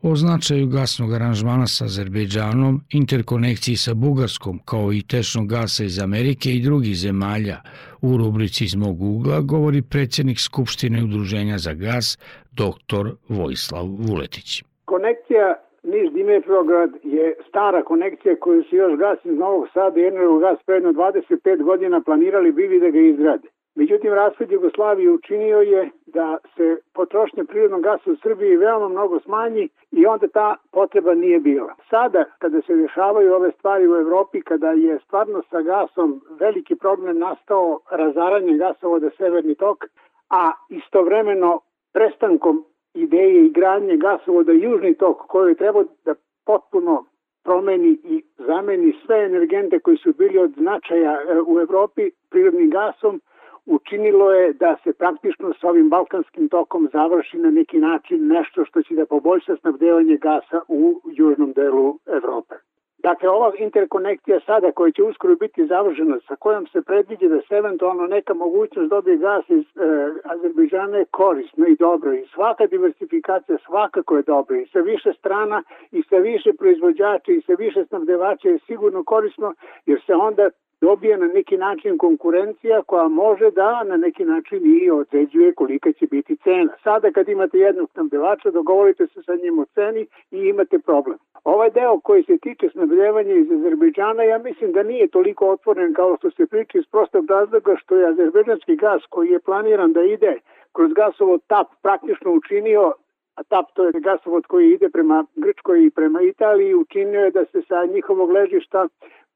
o 0.02 0.16
značaju 0.16 0.68
gasnog 0.68 1.14
aranžmana 1.14 1.68
sa 1.68 1.86
Azerbejdžanom, 1.86 2.82
interkonekciji 2.90 3.76
sa 3.76 3.94
Bugarskom, 3.94 4.60
kao 4.66 4.94
i 4.94 5.02
tečnog 5.02 5.48
gasa 5.48 5.84
iz 5.84 6.00
Amerike 6.00 6.52
i 6.54 6.62
drugih 6.62 6.98
zemalja. 6.98 7.62
U 8.02 8.18
rubrici 8.18 8.66
iz 8.66 8.76
mog 8.76 9.02
ugla 9.02 9.42
govori 9.42 9.82
predsjednik 9.82 10.40
Skupštine 10.40 11.04
Udruženja 11.04 11.58
za 11.58 11.74
gas, 11.74 12.18
dr. 12.52 13.12
Vojislav 13.30 13.86
Vuletić. 13.86 14.64
Konekcija 14.86 15.67
Niš 15.88 16.12
Dimitrovgrad 16.12 16.90
je 17.04 17.36
stara 17.50 17.84
konekcija 17.84 18.36
koju 18.36 18.64
su 18.64 18.76
još 18.76 18.98
gas 18.98 19.26
iz 19.26 19.38
Novog 19.38 19.68
Sada 19.74 20.00
i 20.00 20.12
gas 20.42 20.60
predno 20.66 20.92
25 20.92 21.64
godina 21.64 22.02
planirali 22.02 22.52
bili 22.52 22.80
da 22.80 22.90
ga 22.90 23.00
izgrade. 23.00 23.48
Međutim, 23.76 24.14
raspad 24.14 24.52
Jugoslavije 24.52 25.12
učinio 25.12 25.58
je 25.58 25.90
da 26.06 26.38
se 26.56 26.78
potrošnja 26.94 27.44
prirodnog 27.44 27.82
gasa 27.82 28.12
u 28.12 28.16
Srbiji 28.16 28.58
veoma 28.58 28.90
mnogo 28.90 29.20
smanji 29.20 29.70
i 29.92 30.06
onda 30.06 30.28
ta 30.28 30.56
potreba 30.72 31.14
nije 31.14 31.40
bila. 31.40 31.74
Sada, 31.90 32.24
kada 32.40 32.62
se 32.62 32.76
dešavaju 32.76 33.34
ove 33.34 33.52
stvari 33.52 33.88
u 33.88 33.96
Evropi, 33.96 34.42
kada 34.42 34.72
je 34.72 35.00
stvarno 35.06 35.42
sa 35.50 35.62
gasom 35.62 36.22
veliki 36.40 36.76
problem 36.76 37.18
nastao 37.18 37.80
razaranje 37.92 38.58
gasovoda 38.58 39.10
Severni 39.18 39.56
tok, 39.56 39.86
a 40.30 40.52
istovremeno 40.70 41.60
prestankom 41.94 42.66
ideje 42.98 43.46
i 43.46 43.50
granje 43.50 43.98
gasovoda 43.98 44.52
Južni 44.52 44.94
tok 44.94 45.18
koji 45.28 45.52
je 45.52 45.56
trebao 45.56 45.84
da 46.06 46.16
potpuno 46.46 47.06
promeni 47.44 47.98
i 48.04 48.24
zameni 48.38 48.94
sve 49.06 49.26
energente 49.26 49.80
koji 49.80 49.98
su 49.98 50.14
bili 50.14 50.38
od 50.38 50.52
značaja 50.58 51.14
e, 51.14 51.42
u 51.48 51.60
Evropi 51.60 52.12
prirodnim 52.30 52.70
gasom, 52.70 53.22
učinilo 53.66 54.32
je 54.32 54.54
da 54.54 54.76
se 54.84 54.94
praktično 54.94 55.54
s 55.54 55.64
ovim 55.64 55.90
balkanskim 55.90 56.50
tokom 56.50 56.90
završi 56.94 57.38
na 57.38 57.52
neki 57.52 57.78
način 57.80 58.28
nešto 58.28 58.66
što 58.66 58.82
će 58.82 58.96
da 58.96 59.06
poboljša 59.06 59.56
snabdevanje 59.56 60.18
gasa 60.18 60.62
u 60.68 61.02
južnom 61.06 61.54
delu 61.54 62.00
Evrope. 62.06 62.56
Dakle, 63.04 63.30
ova 63.30 63.52
interkonekcija 63.58 64.40
sada 64.46 64.72
koja 64.72 64.92
će 64.92 65.04
uskoro 65.04 65.36
biti 65.36 65.68
završena, 65.68 66.20
sa 66.28 66.36
kojom 66.36 66.68
se 66.68 66.82
predviđa 66.82 67.28
da 67.28 67.42
se 67.42 67.56
eventualno 67.56 68.08
neka 68.08 68.34
mogućnost 68.34 68.90
dobije 68.90 69.18
gas 69.18 69.50
iz 69.50 69.66
e, 69.66 69.82
Azerbejdžana 70.24 70.98
je 70.98 71.06
korisna 71.12 71.68
i 71.68 71.76
dobro 71.76 72.14
i 72.14 72.28
svaka 72.34 72.68
diversifikacija 72.68 73.58
svakako 73.66 74.18
je 74.18 74.24
dobra 74.24 74.58
i 74.58 74.68
sa 74.68 74.80
više 74.80 75.14
strana 75.14 75.64
i 75.92 76.04
sa 76.10 76.16
više 76.16 76.54
proizvođača 76.60 77.32
i 77.32 77.42
sa 77.42 77.54
više 77.54 77.86
snabdevača 77.86 78.50
je 78.50 78.60
sigurno 78.60 79.04
korisno 79.04 79.54
jer 79.86 80.02
se 80.06 80.14
onda 80.14 80.50
dobije 80.82 81.18
na 81.18 81.28
neki 81.28 81.58
način 81.58 81.98
konkurencija 81.98 82.82
koja 82.82 83.08
može 83.08 83.52
da 83.52 83.84
na 83.84 83.98
neki 83.98 84.26
način 84.26 84.60
i 84.66 84.90
određuje 84.90 85.54
kolika 85.54 85.92
će 85.92 86.08
biti 86.08 86.38
cena. 86.44 86.74
Sada 86.84 87.12
kad 87.12 87.30
imate 87.30 87.58
jednog 87.58 87.90
snabdevača, 87.94 88.52
dogovorite 88.52 89.08
se 89.08 89.24
sa 89.24 89.36
njim 89.36 89.60
o 89.60 89.66
ceni 89.66 90.08
i 90.32 90.38
imate 90.38 90.80
problem. 90.80 91.18
Ovaj 91.44 91.70
deo 91.70 92.00
koji 92.00 92.24
se 92.24 92.38
tiče 92.38 92.70
snabdevanja 92.70 93.34
iz 93.34 93.52
Azerbejdžana, 93.52 94.24
ja 94.24 94.38
mislim 94.38 94.72
da 94.72 94.84
nije 94.84 95.08
toliko 95.08 95.50
otvoren 95.50 95.94
kao 95.94 96.18
što 96.18 96.32
se 96.32 96.46
priča 96.46 96.78
iz 96.78 96.86
prostog 96.92 97.26
razloga 97.30 97.76
što 97.76 97.96
je 97.96 98.08
azerbejdžanski 98.08 98.76
gas 98.76 99.02
koji 99.10 99.30
je 99.30 99.40
planiran 99.40 99.94
da 99.94 100.02
ide 100.02 100.40
kroz 100.74 100.94
gasovod 100.94 101.42
TAP 101.48 101.68
praktično 101.82 102.32
učinio 102.32 102.94
a 103.38 103.44
TAP 103.44 103.66
to 103.74 103.86
je 103.86 103.92
gasovod 103.92 104.46
koji 104.46 104.74
ide 104.74 104.90
prema 104.90 105.26
Grčkoj 105.36 105.86
i 105.86 105.90
prema 105.90 106.22
Italiji, 106.22 106.74
učinio 106.74 107.22
je 107.22 107.32
da 107.32 107.46
se 107.46 107.62
sa 107.68 107.86
njihovog 107.86 108.32
ležišta 108.32 108.88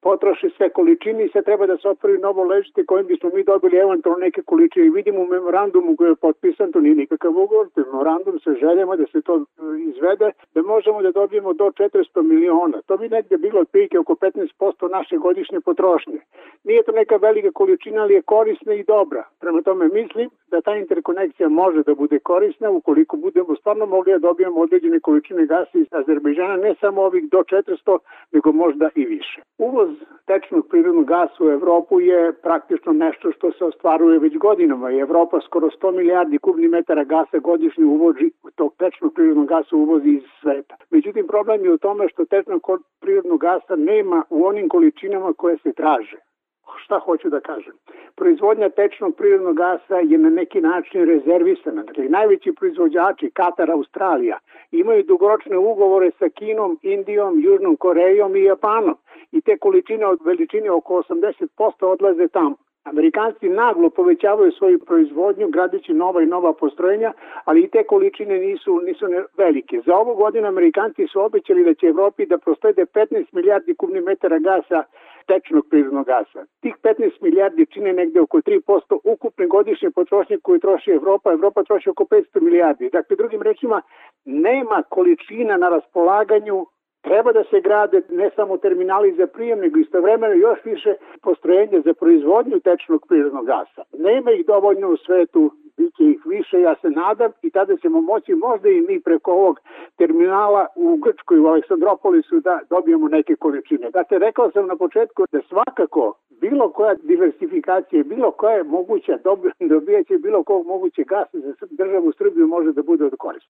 potroši 0.02 0.50
sve 0.58 0.70
količine 0.70 1.26
i 1.26 1.30
se 1.30 1.42
treba 1.42 1.66
da 1.68 1.78
se 1.78 1.90
otvori 1.90 2.18
novo 2.18 2.44
ležište 2.44 2.86
kojim 2.86 3.08
bismo 3.08 3.30
mi 3.34 3.44
dobili 3.44 3.78
eventualno 3.78 4.20
neke 4.20 4.42
količine. 4.42 4.90
Vidimo 4.90 5.22
u 5.22 5.28
memorandumu 5.28 5.96
koji 5.96 6.10
je 6.10 6.16
potpisan, 6.16 6.72
to 6.72 6.80
nije 6.80 6.96
nikakav 6.96 7.32
ugovor, 7.32 7.70
to 7.70 7.82
je 7.82 7.86
memorandum 7.86 8.40
sa 8.40 8.52
željama 8.54 8.96
da 8.96 9.06
se 9.12 9.22
to 9.22 9.36
e, 9.38 9.42
izvede, 9.90 10.32
da 10.56 10.62
možemo 10.62 11.02
da 11.02 11.12
dobijemo 11.12 11.54
do 11.54 11.66
400 11.66 12.22
miliona. 12.22 12.82
To 12.82 12.98
bi 12.98 13.10
negde 13.10 13.38
bilo 13.38 13.62
otprilike 13.62 14.00
oko 14.00 14.14
15% 14.14 14.92
naše 14.92 15.18
godišnje 15.18 15.60
potrošnje. 15.62 16.20
Nije 16.64 16.84
to 16.84 16.92
neka 16.92 17.16
velika 17.16 17.52
količina, 17.52 18.02
ali 18.02 18.14
je 18.14 18.22
korisna 18.22 18.74
i 18.74 18.84
dobra. 18.84 19.24
Prema 19.40 19.62
tome 19.62 19.88
mislim 19.88 20.30
da 20.52 20.62
ta 20.62 20.76
interkonekcija 20.76 21.50
može 21.50 21.84
da 21.84 21.96
bude 21.96 22.20
korisna 22.20 22.70
ukoliko 22.70 23.18
budemo 23.18 23.56
stvarno 23.56 23.86
mogli 23.86 24.12
da 24.14 24.20
dobijemo 24.20 24.62
određene 24.62 25.00
količine 25.00 25.46
gasa 25.46 25.78
iz 25.78 25.88
Azerbejdžana, 25.92 26.56
ne 26.58 26.76
samo 26.80 27.02
ovih 27.02 27.30
do 27.30 27.38
400, 27.38 27.98
nego 28.32 28.52
možda 28.52 28.90
i 28.96 29.06
više. 29.06 29.42
Uvoz 29.58 29.90
tečnog 30.26 30.68
prirodnog 30.70 31.06
gasa 31.06 31.44
u 31.44 31.50
Evropu 31.50 32.00
je 32.00 32.34
praktično 32.34 32.94
nešto 32.94 33.32
što 33.32 33.52
se 33.52 33.66
ostvaruje 33.66 34.20
već 34.20 34.38
godinama 34.38 34.92
i 34.92 35.00
Evropa 35.00 35.40
skoro 35.46 35.68
100 35.68 35.96
milijardi 35.98 36.38
kubnih 36.38 36.70
metara 36.70 37.04
gasa 37.04 37.40
godišnje 37.40 37.86
uvozi 37.86 38.32
tog 38.56 38.74
tečnog 38.78 39.14
prirodnog 39.14 39.48
gasa 39.48 39.76
uvozi 39.76 40.10
iz 40.10 40.24
sveta. 40.42 40.76
Međutim, 40.90 41.28
problem 41.28 41.66
je 41.66 41.74
u 41.74 41.78
tome 41.78 42.10
što 42.10 42.26
tečnog 42.26 42.62
prirodnog 43.00 43.40
gasa 43.40 43.76
nema 43.76 44.24
u 44.30 44.46
onim 44.46 44.70
količinama 44.70 45.34
koje 45.34 45.58
se 45.58 45.74
traže 45.74 46.31
šta 46.78 47.00
hoću 47.00 47.30
da 47.30 47.40
kažem. 47.40 47.74
Proizvodnja 48.16 48.70
tečnog 48.70 49.16
prirodnog 49.16 49.56
gasa 49.56 49.96
je 49.96 50.18
na 50.18 50.30
neki 50.30 50.62
način 50.62 51.06
rezervisana. 51.06 51.84
Dakle, 51.84 52.04
najveći 52.04 52.54
proizvođači, 52.54 53.32
Katar, 53.34 53.72
Australija, 53.72 54.38
imaju 54.72 55.04
dugoročne 55.04 55.58
ugovore 55.58 56.12
sa 56.20 56.30
Kinom, 56.30 56.80
Indijom, 56.82 57.40
Južnom 57.40 57.76
Korejom 57.76 58.36
i 58.36 58.44
Japanom. 58.44 58.96
I 59.32 59.42
te 59.42 59.58
količine 59.58 60.06
od 60.06 60.20
veličine 60.26 60.72
oko 60.72 61.04
80% 61.10 61.86
odlaze 61.86 62.28
tamo. 62.28 62.56
Amerikanci 62.84 63.50
naglo 63.50 63.90
povećavaju 63.90 64.52
svoju 64.52 64.80
proizvodnju 64.80 65.48
gradeći 65.48 65.94
nova 65.94 66.22
i 66.22 66.26
nova 66.26 66.54
postrojenja, 66.54 67.14
ali 67.46 67.62
i 67.62 67.68
te 67.68 67.84
količine 67.84 68.40
nisu, 68.40 68.82
nisu 68.86 69.06
velike. 69.38 69.82
Za 69.86 69.96
ovu 69.96 70.16
godinu 70.16 70.48
Amerikanci 70.48 71.08
su 71.08 71.22
obećali 71.22 71.64
da 71.64 71.74
će 71.74 71.86
Evropi 71.86 72.26
da 72.26 72.38
prostojde 72.38 72.86
15 72.86 73.26
milijardi 73.32 73.76
kubnih 73.76 74.04
metara 74.04 74.40
gasa 74.40 74.84
tečnog 75.28 75.66
prirodnog 75.70 76.06
gasa. 76.06 76.46
Tih 76.62 76.76
15 76.84 77.22
milijardi 77.22 77.66
čine 77.66 77.94
negde 77.94 78.22
oko 78.22 78.38
3% 78.38 79.00
ukupne 79.04 79.48
godišnje 79.48 79.92
potrošnje 79.92 80.38
koju 80.44 80.60
troši 80.60 80.92
Evropa. 80.92 81.32
Evropa 81.32 81.64
troši 81.64 81.90
oko 81.90 82.04
500 82.04 82.42
milijardi. 82.42 82.90
Dakle, 82.90 83.16
drugim 83.16 83.42
rečima, 83.42 83.82
nema 84.26 84.84
količina 84.90 85.58
na 85.58 85.70
raspolaganju 85.70 86.66
Treba 87.02 87.32
da 87.32 87.44
se 87.44 87.62
grade 87.62 88.02
ne 88.10 88.30
samo 88.36 88.58
terminali 88.58 89.16
za 89.16 89.28
prijem, 89.28 89.60
nego 89.60 89.80
istovremeno 89.80 90.34
još 90.34 90.60
više 90.66 90.94
postrojenja 91.22 91.82
za 91.86 91.94
proizvodnju 91.94 92.60
tečnog 92.60 93.06
prirodnog 93.08 93.46
gasa. 93.46 93.84
Nema 93.98 94.32
ih 94.32 94.46
dovoljno 94.46 94.90
u 94.90 94.98
svetu, 94.98 95.52
biće 95.78 96.04
ih 96.04 96.22
više, 96.26 96.62
ja 96.62 96.76
se 96.82 96.90
nadam, 96.90 97.32
i 97.42 97.50
tada 97.50 97.78
ćemo 97.78 98.02
moći 98.02 98.36
možda 98.36 98.70
i 98.70 98.82
mi 98.82 99.00
preko 99.00 99.32
ovog 99.32 99.60
terminala 99.98 100.68
u 100.76 100.96
Grčkoj, 100.96 101.40
u 101.40 101.48
Aleksandropolisu, 101.48 102.40
da 102.40 102.60
dobijemo 102.70 103.08
neke 103.08 103.36
količine. 103.36 103.90
Dakle, 103.92 104.20
rekao 104.20 104.52
sam 104.52 104.68
na 104.68 104.76
početku 104.76 105.26
da 105.32 105.40
svakako 105.50 106.14
bilo 106.42 106.70
koja 106.70 106.94
diversifikacija, 106.94 108.04
bilo 108.04 108.32
koja 108.32 108.56
je 108.56 108.64
moguća, 108.64 109.18
dobijaće 109.74 110.18
bilo 110.18 110.44
kog 110.44 110.68
moguće 110.68 111.04
gasa 111.04 111.40
za 111.40 111.54
državu 111.72 112.12
Srbiju 112.12 112.48
može 112.48 112.72
da 112.72 112.82
bude 112.84 113.06
od 113.06 113.16
korista. 113.18 113.52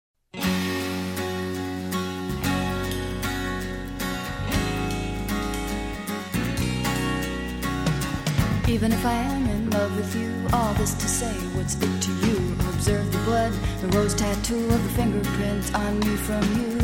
Even 8.76 8.92
if 8.92 9.06
I 9.06 9.14
am 9.14 9.48
in 9.48 9.70
love 9.70 9.96
with 9.96 10.14
you, 10.18 10.34
all 10.52 10.74
this 10.74 10.96
to 10.96 11.08
say, 11.08 11.32
what's 11.56 11.76
it 11.76 12.02
to 12.02 12.12
you? 12.28 12.36
Observe 12.74 13.10
the 13.10 13.20
blood, 13.20 13.54
the 13.80 13.88
rose 13.98 14.14
tattoo 14.14 14.66
of 14.66 14.84
the 14.84 14.90
fingerprint 14.90 15.74
on 15.74 15.98
me 16.02 16.18
from 16.18 16.44
you. 16.60 16.78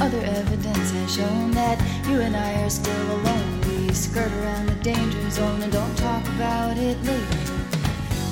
Other 0.00 0.18
evidence 0.18 0.90
has 0.90 1.14
shown 1.14 1.52
that 1.52 1.78
you 2.08 2.18
and 2.22 2.36
I 2.36 2.62
are 2.62 2.68
still 2.68 3.06
alone. 3.12 3.60
We 3.68 3.94
skirt 3.94 4.32
around 4.32 4.66
the 4.66 4.74
danger 4.82 5.30
zone 5.30 5.62
and 5.62 5.72
don't 5.72 5.96
talk 5.96 6.26
about 6.34 6.76
it 6.76 7.00
later. 7.04 7.38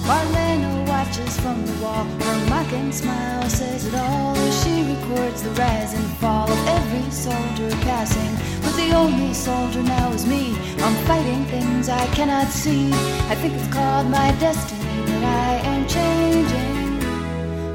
Marlena 0.03 0.89
watches 0.89 1.39
from 1.39 1.65
the 1.65 1.73
wall. 1.83 2.05
Her 2.05 2.51
mocking 2.51 2.91
smile 2.91 3.49
says 3.49 3.87
it 3.87 3.95
all 3.95 4.35
as 4.37 4.65
she 4.65 4.83
records 4.83 5.45
the 5.45 5.51
rise 5.51 5.95
and 5.95 6.07
fall 6.19 6.51
of 6.51 6.69
every 6.69 7.09
soldier 7.13 7.71
passing. 7.83 8.56
But 8.77 8.89
the 8.89 8.95
only 8.95 9.33
soldier 9.33 9.83
now 9.83 10.13
is 10.13 10.27
me. 10.27 10.55
I'm 10.81 10.95
fighting 11.07 11.47
things 11.47 11.89
I 11.89 12.07
cannot 12.09 12.49
see. 12.49 12.93
I 13.33 13.35
think 13.37 13.55
it's 13.55 13.73
called 13.73 14.11
my 14.11 14.33
destiny 14.33 15.03
that 15.07 15.25
I 15.25 15.67
am 15.67 15.89
changing. 15.89 17.01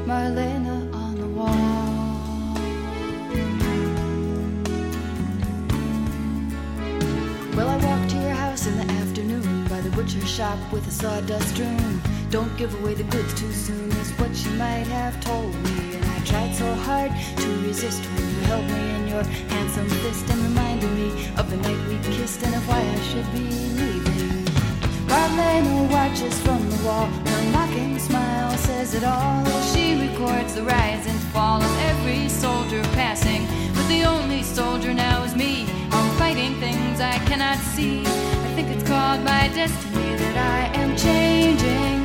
Marlena 0.06 0.94
on 0.94 1.16
the 1.16 1.26
wall. 1.26 1.56
Well, 7.56 7.68
I 7.68 7.76
walked 7.84 8.10
to 8.10 8.16
your 8.18 8.36
house 8.44 8.68
in 8.68 8.76
the 8.76 8.92
afternoon 9.02 9.64
by 9.64 9.80
the 9.80 9.90
butcher 9.90 10.24
shop 10.24 10.56
with 10.72 10.86
a 10.86 10.92
sawdust 10.92 11.48
strewn. 11.48 12.00
Don't 12.30 12.56
give 12.56 12.72
away 12.80 12.94
the 12.94 13.04
goods 13.04 13.34
too 13.34 13.50
soon, 13.50 13.90
is 13.90 14.12
what 14.20 14.36
she 14.36 14.50
might 14.50 14.86
have 14.86 15.20
told 15.20 15.52
me. 15.64 15.96
And 15.96 16.04
I 16.04 16.20
tried 16.24 16.54
so 16.54 16.72
hard 16.74 17.10
to 17.38 17.66
resist 17.66 18.04
when 18.04 18.28
you 18.30 18.40
held 18.42 18.66
me 18.66 18.94
in 18.94 19.01
your 19.12 19.24
handsome 19.54 19.88
fist 20.02 20.28
and 20.30 20.40
reminded 20.42 20.90
me 20.92 21.08
of 21.36 21.50
the 21.50 21.56
night 21.58 21.80
we 21.86 21.96
kissed 22.16 22.42
and 22.42 22.54
of 22.54 22.66
why 22.66 22.80
I 22.80 23.00
should 23.08 23.28
be 23.32 23.44
leaving. 23.78 24.44
Marlena 25.10 25.90
watches 25.90 26.38
from 26.40 26.60
the 26.70 26.78
wall, 26.86 27.06
her 27.06 27.42
mocking 27.52 27.98
smile 27.98 28.56
says 28.56 28.94
it 28.94 29.04
all. 29.04 29.44
She 29.72 29.84
records 30.06 30.54
the 30.54 30.62
rise 30.62 31.06
and 31.06 31.20
fall 31.34 31.60
of 31.60 31.74
every 31.90 32.28
soldier 32.28 32.82
passing 33.00 33.46
but 33.74 33.86
the 33.88 34.04
only 34.04 34.42
soldier 34.42 34.94
now 34.94 35.24
is 35.24 35.34
me. 35.36 35.66
I'm 35.90 36.08
fighting 36.16 36.54
things 36.54 37.00
I 37.00 37.18
cannot 37.28 37.58
see. 37.58 38.00
I 38.46 38.48
think 38.54 38.68
it's 38.70 38.88
called 38.88 39.22
my 39.24 39.48
destiny 39.48 40.16
that 40.22 40.36
I 40.58 40.60
am 40.80 40.96
changing. 40.96 42.01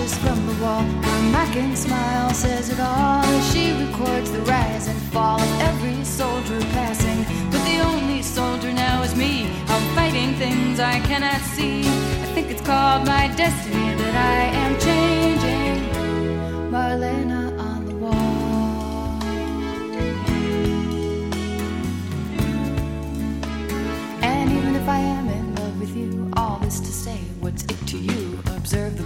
Watches 0.00 0.18
from 0.18 0.46
the 0.46 0.64
wall. 0.64 0.82
Her 0.82 1.22
mocking 1.30 1.76
smile 1.76 2.32
says 2.32 2.70
it 2.70 2.80
all. 2.80 3.22
She 3.52 3.72
records 3.72 4.30
the 4.30 4.40
rise 4.42 4.88
and 4.88 4.98
fall 5.12 5.38
of 5.38 5.60
every 5.60 6.04
soldier 6.04 6.58
passing. 6.72 7.24
But 7.50 7.62
the 7.64 7.80
only 7.80 8.22
soldier 8.22 8.72
now 8.72 9.02
is 9.02 9.14
me. 9.14 9.46
I'm 9.68 9.94
fighting 9.94 10.34
things 10.34 10.80
I 10.80 11.00
cannot 11.00 11.40
see. 11.54 11.80
I 11.80 12.26
think 12.34 12.50
it's 12.50 12.62
called 12.62 13.06
my 13.06 13.28
destiny 13.36 13.94
that 13.94 14.14
I 14.14 14.56
am 14.64 14.69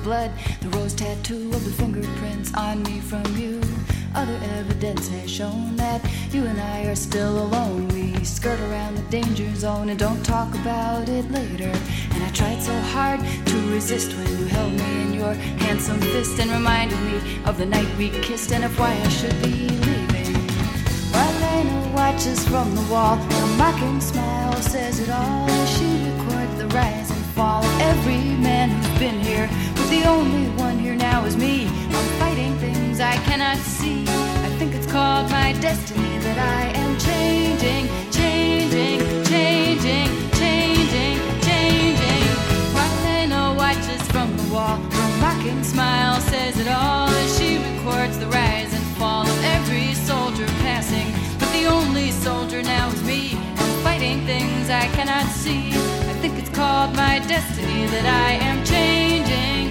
blood, 0.04 0.30
the 0.60 0.68
rose 0.76 0.94
tattoo 0.94 1.48
of 1.48 1.64
the 1.64 1.70
fingerprints 1.70 2.52
on 2.54 2.82
me 2.82 3.00
from 3.00 3.24
you. 3.36 3.60
Other 4.14 4.38
evidence 4.58 5.08
has 5.08 5.30
shown 5.30 5.76
that 5.76 6.00
you 6.30 6.44
and 6.44 6.60
I 6.60 6.84
are 6.84 6.94
still 6.94 7.42
alone. 7.42 7.88
We 7.88 8.22
skirt 8.22 8.60
around 8.60 8.96
the 8.96 9.02
danger 9.10 9.52
zone 9.54 9.88
and 9.88 9.98
don't 9.98 10.22
talk 10.24 10.54
about 10.54 11.08
it 11.08 11.28
later. 11.30 11.72
And 12.12 12.22
I 12.22 12.30
tried 12.32 12.62
so 12.62 12.78
hard 12.94 13.20
to 13.20 13.72
resist 13.72 14.12
when 14.14 14.28
you 14.38 14.44
held 14.44 14.72
me 14.72 15.02
in 15.02 15.14
your 15.14 15.34
handsome 15.64 16.00
fist 16.00 16.38
and 16.38 16.50
reminded 16.50 17.00
me 17.00 17.42
of 17.46 17.56
the 17.56 17.66
night 17.66 17.88
we 17.96 18.10
kissed 18.10 18.52
and 18.52 18.62
of 18.64 18.78
why 18.78 18.92
I 18.92 19.08
should 19.08 19.42
be 19.42 19.68
leaving. 19.70 20.34
Marlena 21.12 21.94
watches 21.94 22.46
from 22.46 22.74
the 22.74 22.82
wall. 22.92 23.16
Her 23.16 23.56
mocking 23.56 24.00
smile 24.02 24.52
says 24.60 25.00
it 25.00 25.10
all. 25.10 25.48
She 25.64 25.86
records 26.10 26.58
the 26.58 26.68
rise 26.68 27.10
and 27.10 27.24
fall 27.34 27.64
of 27.64 27.80
every 27.80 28.22
man 28.48 28.68
who's 28.70 28.98
been 28.98 29.20
here. 29.20 29.48
The 29.94 30.08
only 30.08 30.48
one 30.60 30.76
here 30.80 30.96
now 30.96 31.24
is 31.24 31.36
me. 31.36 31.68
I'm 31.68 32.08
fighting 32.18 32.56
things 32.58 32.98
I 32.98 33.14
cannot 33.28 33.58
see. 33.58 34.02
I 34.48 34.48
think 34.58 34.74
it's 34.74 34.90
called 34.90 35.30
my 35.30 35.52
destiny 35.60 36.18
that 36.26 36.38
I 36.58 36.62
am 36.82 36.98
changing, 36.98 37.84
changing, 38.10 38.98
changing, 39.24 40.08
changing, 40.40 41.16
changing. 41.48 42.24
Marlena 42.74 43.56
watches 43.56 44.02
from 44.10 44.36
the 44.36 44.46
wall. 44.52 44.78
Her 44.98 45.10
mocking 45.22 45.62
smile 45.62 46.20
says 46.22 46.58
it 46.58 46.66
all 46.66 47.08
as 47.08 47.38
she 47.38 47.58
records 47.58 48.18
the 48.18 48.26
rise 48.26 48.74
and 48.74 48.84
fall 48.98 49.22
of 49.22 49.44
every 49.56 49.94
soldier 49.94 50.48
passing. 50.66 51.08
But 51.38 51.52
the 51.52 51.66
only 51.66 52.10
soldier 52.10 52.62
now 52.64 52.88
is 52.88 53.02
me. 53.04 53.38
I'm 53.62 53.72
fighting 53.86 54.26
things 54.26 54.70
I 54.70 54.88
cannot 54.96 55.26
see. 55.26 55.68
I 56.10 56.14
think 56.20 56.36
it's 56.36 56.50
called 56.50 56.96
my 56.96 57.20
destiny 57.28 57.86
that 57.94 58.06
I 58.26 58.32
am 58.50 58.64
changing. 58.64 59.63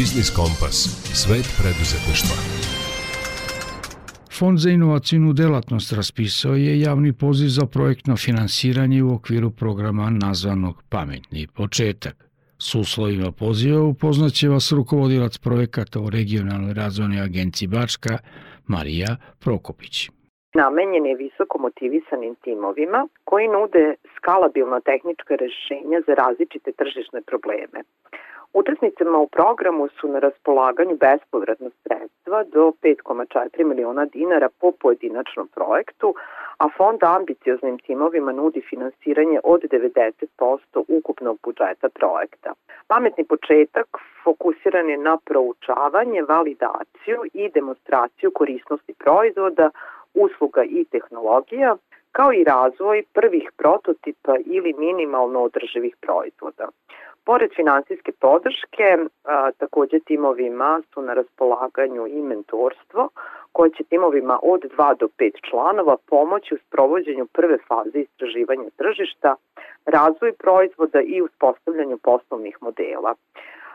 Biznis 0.00 0.30
Kompas. 0.30 0.76
Svet 1.14 1.54
preduzetništva. 1.58 2.36
Fond 4.38 4.58
za 4.58 4.70
inovacijnu 4.70 5.32
delatnost 5.32 5.92
raspisao 5.92 6.54
je 6.54 6.80
javni 6.80 7.12
poziv 7.12 7.48
za 7.48 7.66
projektno 7.66 8.16
finansiranje 8.16 9.02
u 9.02 9.14
okviru 9.14 9.50
programa 9.50 10.10
nazvanog 10.10 10.82
Pametni 10.88 11.46
početak. 11.46 12.29
S 12.66 12.74
uslovima 12.74 13.30
poziva 13.32 13.82
upoznaće 13.82 14.48
vas 14.48 14.72
rukovodilac 14.72 15.38
projekata 15.38 16.00
u 16.00 16.10
regionalnoj 16.10 16.74
razvojnoj 16.74 17.20
agenciji 17.20 17.68
Bačka, 17.68 18.14
Marija 18.66 19.12
Prokopić. 19.44 19.94
Namenjen 20.54 21.06
je 21.06 21.20
visoko 21.24 21.58
motivisanim 21.58 22.34
timovima 22.44 23.00
koji 23.24 23.48
nude 23.48 23.94
skalabilna 24.16 24.80
tehnička 24.80 25.34
rešenja 25.44 25.98
za 26.06 26.12
različite 26.22 26.70
tržišne 26.80 27.20
probleme. 27.30 27.78
Učesnicima 28.52 29.18
u 29.18 29.28
programu 29.28 29.88
su 29.88 30.08
na 30.08 30.18
raspolaganju 30.18 30.96
bespovratna 30.96 31.70
sredstva 31.82 32.44
do 32.44 32.72
5,4 32.82 33.64
miliona 33.64 34.04
dinara 34.04 34.48
po 34.60 34.72
pojedinačnom 34.72 35.48
projektu, 35.48 36.14
a 36.58 36.68
fond 36.76 37.04
ambicioznim 37.04 37.78
timovima 37.78 38.32
nudi 38.32 38.60
finansiranje 38.70 39.40
od 39.44 39.60
90% 39.62 40.84
ukupnog 40.88 41.38
budžeta 41.44 41.88
projekta. 41.88 42.52
Pametni 42.86 43.24
početak 43.24 43.86
fokusiran 44.24 44.88
je 44.88 44.96
na 44.98 45.16
proučavanje, 45.24 46.22
validaciju 46.22 47.18
i 47.34 47.48
demonstraciju 47.48 48.30
korisnosti 48.34 48.94
proizvoda, 48.98 49.70
usluga 50.14 50.62
i 50.64 50.84
tehnologija, 50.84 51.76
kao 52.12 52.32
i 52.32 52.44
razvoj 52.44 53.04
prvih 53.12 53.50
prototipa 53.56 54.34
ili 54.44 54.74
minimalno 54.78 55.40
održivih 55.40 55.96
proizvoda. 56.00 56.68
Pored 57.24 57.50
finansijske 57.56 58.12
podrške, 58.20 58.98
a, 59.24 59.50
takođe 59.58 60.00
timovima 60.00 60.82
su 60.94 61.02
na 61.02 61.14
raspolaganju 61.14 62.06
i 62.06 62.22
mentorstvo, 62.22 63.08
koje 63.52 63.70
će 63.70 63.84
timovima 63.84 64.38
od 64.42 64.60
2 64.76 64.98
do 64.98 65.08
5 65.18 65.50
članova 65.50 65.96
pomoći 66.06 66.54
u 66.54 66.58
sprovođenju 66.58 67.26
prve 67.26 67.58
faze 67.68 67.98
istraživanja 67.98 68.70
tržišta, 68.76 69.34
razvoj 69.86 70.32
proizvoda 70.32 71.00
i 71.00 71.22
uspostavljanju 71.22 71.98
poslovnih 71.98 72.56
modela. 72.60 73.14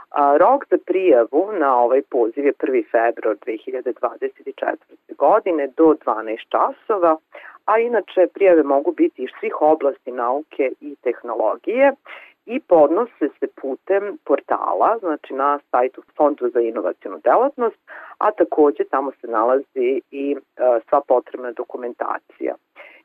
A, 0.10 0.38
rok 0.38 0.65
za 0.69 0.77
prijavu 0.86 1.51
na 1.60 1.77
ovaj 1.77 2.01
poziv 2.01 2.45
je 2.45 2.53
1. 2.53 2.84
februar 2.91 3.36
2024. 3.45 4.75
godine 5.17 5.67
do 5.77 5.95
12 6.05 6.38
časova, 6.49 7.17
a 7.65 7.79
inače 7.79 8.27
prijave 8.34 8.63
mogu 8.63 8.91
biti 8.91 9.23
iz 9.23 9.29
svih 9.39 9.62
oblasti 9.62 10.12
nauke 10.12 10.71
i 10.81 10.95
tehnologije 10.95 11.91
i 12.45 12.60
podnose 12.60 13.29
se 13.39 13.47
putem 13.62 14.17
portala, 14.23 14.97
znači 14.99 15.34
na 15.34 15.60
sajtu 15.71 16.01
Fondu 16.17 16.49
za 16.53 16.60
inovacijnu 16.60 17.19
delatnost, 17.23 17.77
a 18.17 18.31
takođe 18.31 18.84
tamo 18.84 19.12
se 19.21 19.27
nalazi 19.27 20.01
i 20.12 20.36
e, 20.36 20.79
sva 20.89 21.01
potrebna 21.08 21.51
dokumentacija. 21.51 22.55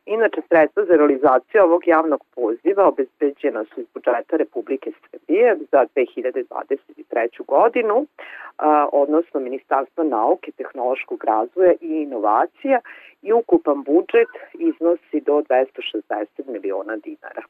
Inače, 0.07 0.41
sredstva 0.49 0.85
za 0.85 0.97
realizaciju 0.97 1.63
ovog 1.63 1.83
javnog 1.87 2.25
poziva 2.35 2.89
obezbeđena 2.89 3.65
su 3.65 3.81
iz 3.81 3.87
budžeta 3.95 4.37
Republike 4.37 4.93
Srbije 5.11 5.57
za 5.73 5.87
2023. 5.97 7.47
godinu, 7.47 8.07
a, 8.59 8.89
odnosno 8.93 9.41
Ministarstva 9.41 10.05
nauke, 10.05 10.53
tehnološkog 10.53 11.25
razvoja 11.25 11.73
i 11.81 12.03
inovacija 12.03 12.81
i 13.23 13.33
ukupan 13.33 13.83
budžet 13.83 14.33
iznosi 14.55 15.21
do 15.21 15.33
260 15.33 16.27
miliona 16.47 16.97
dinara. 16.97 17.43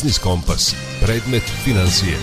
Biznis 0.00 0.18
Kompas. 0.18 0.74
Predmet 1.00 1.42
financije. 1.64 2.16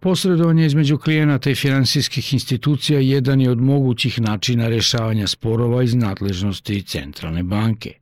Posredovanje 0.00 0.66
između 0.66 0.98
klijenata 0.98 1.50
i 1.50 1.54
finansijskih 1.54 2.32
institucija 2.32 3.00
jedan 3.00 3.40
je 3.40 3.50
od 3.50 3.60
mogućih 3.60 4.20
načina 4.20 4.68
rešavanja 4.68 5.26
sporova 5.26 5.82
iz 5.82 5.94
nadležnosti 5.94 6.82
centralne 6.82 7.42
banke. 7.42 7.94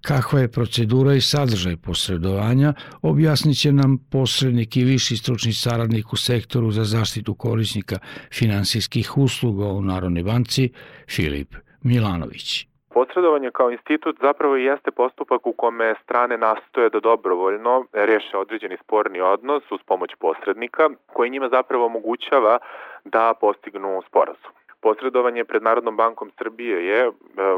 Kakva 0.00 0.40
je 0.40 0.50
procedura 0.50 1.14
i 1.14 1.20
sadržaj 1.20 1.76
posredovanja, 1.76 2.74
objasnit 3.02 3.58
će 3.58 3.72
nam 3.72 3.98
posrednik 3.98 4.76
i 4.76 4.84
viši 4.84 5.16
stručni 5.16 5.52
saradnik 5.52 6.12
u 6.12 6.16
sektoru 6.16 6.70
za 6.70 6.84
zaštitu 6.84 7.34
korisnika 7.34 7.98
finansijskih 8.32 9.16
usluga 9.18 9.66
u 9.66 9.82
Narodnoj 9.82 10.22
banci, 10.22 10.70
Filip 11.08 11.54
Milanović. 11.82 12.69
Posredovanje 13.00 13.50
kao 13.50 13.70
institut 13.70 14.16
zapravo 14.20 14.56
jeste 14.56 14.90
postupak 14.90 15.46
u 15.46 15.52
kome 15.52 15.94
strane 16.02 16.36
nastoje 16.38 16.90
da 16.90 17.00
dobrovoljno 17.00 17.84
reše 17.92 18.36
određeni 18.36 18.76
sporni 18.84 19.20
odnos 19.20 19.72
uz 19.72 19.80
pomoć 19.86 20.14
posrednika 20.14 20.90
koji 21.12 21.30
njima 21.30 21.48
zapravo 21.48 21.86
omogućava 21.86 22.58
da 23.04 23.34
postignu 23.40 24.02
sporazum. 24.08 24.59
Posredovanje 24.82 25.44
pred 25.44 25.62
Narodnom 25.62 25.96
bankom 25.96 26.30
Srbije 26.38 26.86
je, 26.86 27.00
e, 27.06 27.10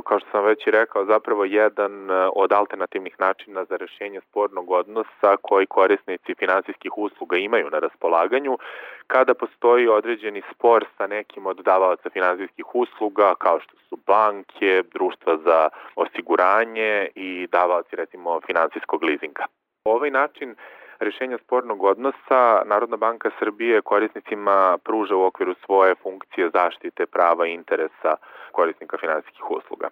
kao 0.07 0.19
što 0.19 0.31
sam 0.31 0.45
već 0.45 0.67
i 0.67 0.71
rekao, 0.71 1.05
zapravo 1.05 1.45
jedan 1.45 2.11
e, 2.11 2.15
od 2.35 2.53
alternativnih 2.53 3.15
načina 3.19 3.65
za 3.65 3.77
rešenje 3.77 4.21
spornog 4.21 4.71
odnosa 4.71 5.37
koji 5.43 5.67
korisnici 5.67 6.35
finansijskih 6.35 6.99
usluga 6.99 7.37
imaju 7.37 7.71
na 7.71 7.79
raspolaganju 7.79 8.59
kada 9.07 9.35
postoji 9.35 9.89
određeni 9.89 10.43
spor 10.55 10.85
sa 10.99 11.07
nekim 11.07 11.47
od 11.47 11.57
davalaca 11.57 12.11
finansijskih 12.11 12.75
usluga 12.75 13.35
kao 13.35 13.61
što 13.61 13.75
su 13.89 13.97
banke, 14.07 14.83
društva 14.95 15.39
za 15.45 15.69
osiguranje 15.97 17.09
i 17.15 17.47
davalci 17.53 17.97
recimo 17.97 18.41
finansijskog 18.41 19.03
lizinga. 19.05 19.45
Ovaj 19.85 20.11
način 20.11 20.55
rešenja 21.03 21.39
spornog 21.39 21.85
odnosa 21.85 22.63
Narodna 22.65 22.97
banka 22.97 23.31
Srbije 23.39 23.83
korisnicima 23.83 24.79
pruža 24.85 25.17
u 25.17 25.25
okviru 25.25 25.55
svoje 25.65 25.95
funkcije 25.95 26.51
zaštite 26.51 27.07
prava 27.07 27.47
i 27.47 27.53
interesa 27.53 28.17
korisnika 28.53 28.97
finansijskih 28.99 29.51
usluga. 29.51 29.89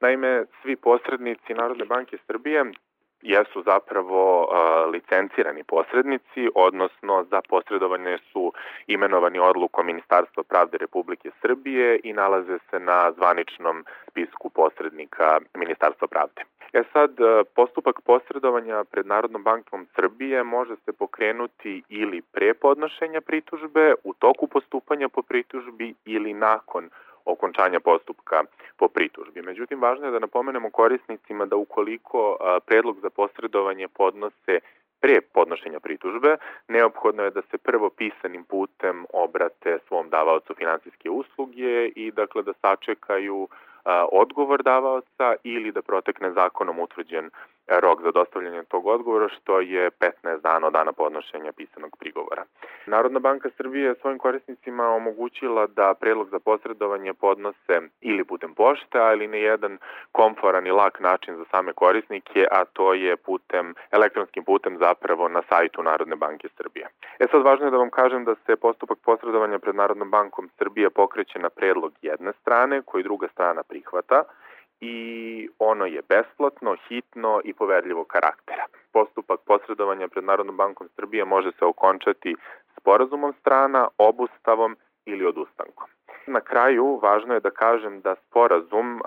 Naime, 0.00 0.44
svi 0.62 0.76
posrednici 0.76 1.54
Narodne 1.54 1.84
banke 1.84 2.16
Srbije 2.26 2.64
jesu 3.22 3.62
zapravo 3.62 4.48
licencirani 4.92 5.64
posrednici, 5.64 6.48
odnosno 6.54 7.24
za 7.30 7.40
posredovanje 7.48 8.18
su 8.32 8.52
imenovani 8.86 9.38
odlukom 9.38 9.86
Ministarstva 9.86 10.42
pravde 10.42 10.78
Republike 10.78 11.30
Srbije 11.40 12.00
i 12.04 12.12
nalaze 12.12 12.58
se 12.70 12.80
na 12.80 13.12
zvaničnom 13.16 13.84
spisku 14.10 14.50
posrednika 14.50 15.38
Ministarstva 15.54 16.08
pravde. 16.08 16.42
E 16.72 16.82
sad, 16.92 17.10
postupak 17.54 18.00
posredovanja 18.04 18.84
pred 18.84 19.06
Narodnom 19.06 19.42
bankom 19.42 19.86
Srbije 19.96 20.42
može 20.42 20.76
se 20.84 20.92
pokrenuti 20.92 21.82
ili 21.88 22.22
pre 22.32 22.54
podnošenja 22.54 23.20
pritužbe, 23.20 23.94
u 24.04 24.14
toku 24.14 24.46
postupanja 24.46 25.08
po 25.08 25.22
pritužbi 25.22 25.94
ili 26.04 26.34
nakon 26.34 26.90
okončanja 27.24 27.80
postupka 27.80 28.42
po 28.76 28.88
pritužbi. 28.88 29.42
Međutim, 29.42 29.80
važno 29.80 30.06
je 30.06 30.12
da 30.12 30.18
napomenemo 30.18 30.70
korisnicima 30.70 31.46
da 31.46 31.56
ukoliko 31.56 32.36
predlog 32.66 33.00
za 33.00 33.10
posredovanje 33.10 33.88
podnose 33.88 34.60
pre 35.00 35.20
podnošenja 35.20 35.80
pritužbe, 35.80 36.36
neophodno 36.68 37.22
je 37.22 37.30
da 37.30 37.42
se 37.42 37.58
prvo 37.58 37.90
pisanim 37.90 38.44
putem 38.44 39.06
obrate 39.12 39.78
svom 39.88 40.10
davaocu 40.10 40.54
finansijske 40.54 41.10
usluge 41.10 41.86
i 41.88 42.10
dakle 42.10 42.42
da 42.42 42.52
sačekaju 42.52 43.48
odgovor 44.12 44.62
davaoca 44.62 45.34
ili 45.44 45.72
da 45.72 45.82
protekne 45.82 46.32
zakonom 46.32 46.78
utvrđen 46.78 47.30
rok 47.78 48.02
za 48.02 48.10
dostavljanje 48.10 48.62
tog 48.62 48.86
odgovora, 48.86 49.28
što 49.28 49.60
je 49.60 49.90
15 49.90 50.40
dana 50.40 50.66
od 50.66 50.72
dana 50.72 50.92
podnošenja 50.92 51.52
pisanog 51.52 51.96
prigovora. 51.98 52.44
Narodna 52.86 53.18
banka 53.18 53.48
Srbije 53.56 53.84
je 53.84 53.94
svojim 54.00 54.18
korisnicima 54.18 54.88
omogućila 54.88 55.66
da 55.66 55.94
predlog 55.94 56.28
za 56.30 56.38
posredovanje 56.38 57.14
podnose 57.14 57.80
ili 58.00 58.24
putem 58.24 58.54
pošte, 58.54 58.98
ali 58.98 59.26
na 59.26 59.36
jedan 59.36 59.78
komforan 60.12 60.66
i 60.66 60.70
lak 60.70 61.00
način 61.00 61.36
za 61.36 61.44
same 61.50 61.72
korisnike, 61.72 62.46
a 62.50 62.64
to 62.64 62.94
je 62.94 63.16
putem, 63.16 63.74
elektronskim 63.90 64.44
putem 64.44 64.78
zapravo 64.78 65.28
na 65.28 65.42
sajtu 65.48 65.82
Narodne 65.82 66.16
banke 66.16 66.48
Srbije. 66.56 66.88
E 67.18 67.26
sad 67.30 67.42
važno 67.42 67.66
je 67.66 67.70
da 67.70 67.76
vam 67.76 67.90
kažem 67.90 68.24
da 68.24 68.34
se 68.46 68.56
postupak 68.56 68.98
posredovanja 69.04 69.58
pred 69.58 69.74
Narodnom 69.74 70.10
bankom 70.10 70.50
Srbije 70.58 70.90
pokreće 70.90 71.38
na 71.38 71.50
predlog 71.50 71.92
jedne 72.02 72.32
strane, 72.40 72.82
koji 72.82 73.04
druga 73.04 73.28
strana 73.28 73.62
prihvata, 73.62 74.22
i 74.80 75.48
ono 75.58 75.86
je 75.86 76.02
besplatno, 76.08 76.76
hitno 76.88 77.40
i 77.44 77.52
poverljivog 77.54 78.06
karaktera. 78.06 78.64
Postupak 78.92 79.40
posredovanja 79.46 80.08
pred 80.08 80.24
Narodnom 80.24 80.56
bankom 80.56 80.88
Srbije 80.96 81.24
može 81.24 81.50
se 81.58 81.64
okončati 81.64 82.36
sporazumom 82.80 83.34
strana, 83.40 83.88
obustavom 83.98 84.76
ili 85.04 85.26
odustankom. 85.26 85.88
Na 86.26 86.40
kraju, 86.40 87.00
važno 87.02 87.34
je 87.34 87.40
da 87.40 87.50
kažem 87.50 88.00
da 88.00 88.14
sporazum 88.14 89.00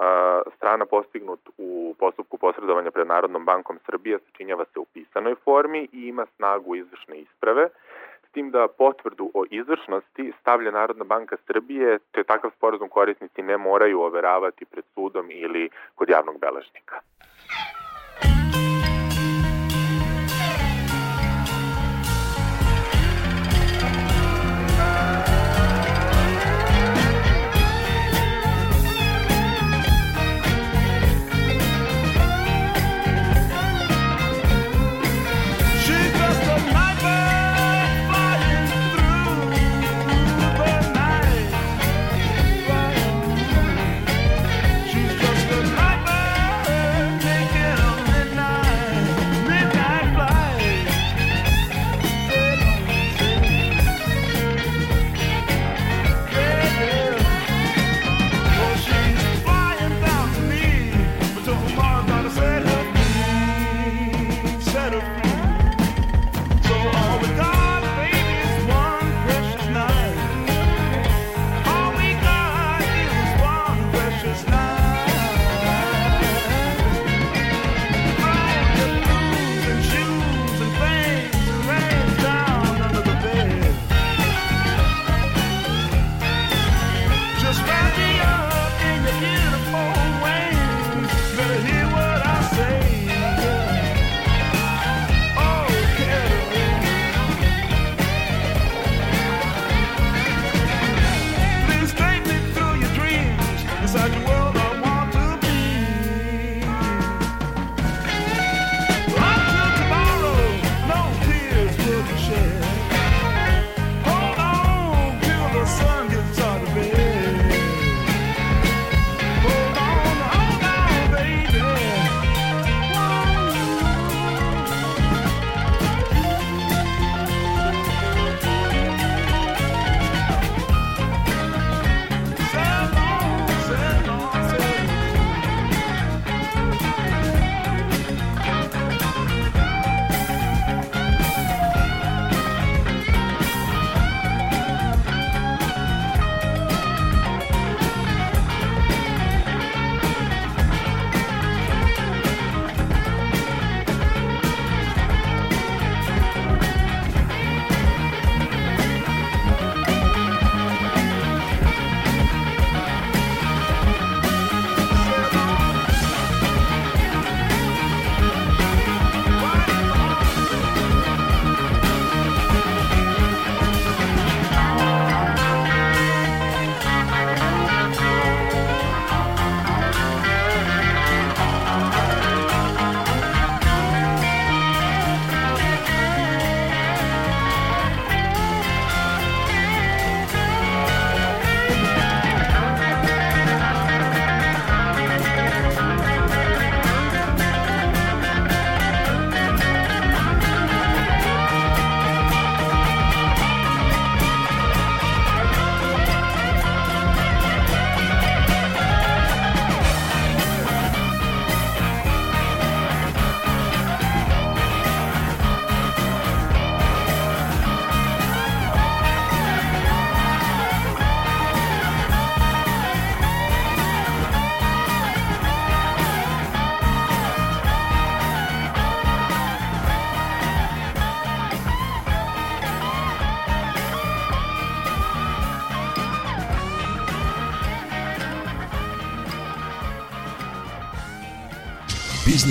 strana 0.56 0.86
postignut 0.86 1.40
u 1.58 1.96
postupku 2.00 2.38
posredovanja 2.38 2.92
pred 2.92 3.08
Narodnom 3.08 3.46
bankom 3.46 3.80
Srbije 3.86 4.20
sačinjava 4.20 4.66
se 4.74 4.80
u 4.80 4.86
pisanoj 4.86 5.36
formi 5.36 5.88
i 5.92 6.08
ima 6.08 6.26
snagu 6.36 6.76
izvršne 6.76 7.18
isprave, 7.18 7.70
tim 8.34 8.52
da 8.52 8.68
potvrdu 8.78 9.32
o 9.34 9.44
izvršnosti 9.50 10.34
stavlja 10.42 10.72
Narodna 10.72 11.04
banka 11.04 11.36
Srbije, 11.48 12.00
te 12.12 12.24
takav 12.24 12.52
sporazum 12.58 12.90
korisnici 12.90 13.42
ne 13.42 13.58
moraju 13.58 14.02
overavati 14.02 14.66
pred 14.66 14.86
sudom 14.94 15.32
ili 15.32 15.70
kod 15.96 16.10
javnog 16.10 16.40
beležnika. 16.40 16.96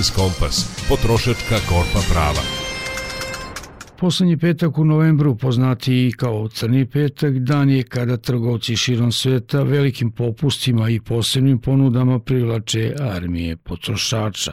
Biznis 0.02 0.16
Kompas, 0.16 0.86
potrošačka 0.88 1.56
korpa 1.68 2.00
prava. 2.12 2.42
Poslednji 3.98 4.36
petak 4.36 4.78
u 4.78 4.84
novembru, 4.84 5.36
poznati 5.36 6.06
i 6.06 6.12
kao 6.12 6.48
Crni 6.48 6.86
petak, 6.86 7.38
dan 7.38 7.70
je 7.70 7.82
kada 7.82 8.16
trgovci 8.16 8.76
širom 8.76 9.12
sveta 9.12 9.62
velikim 9.62 10.10
popustima 10.10 10.90
i 10.90 11.00
posebnim 11.00 11.58
ponudama 11.58 12.18
privlače 12.18 12.94
armije 13.00 13.56
potrošača. 13.56 14.52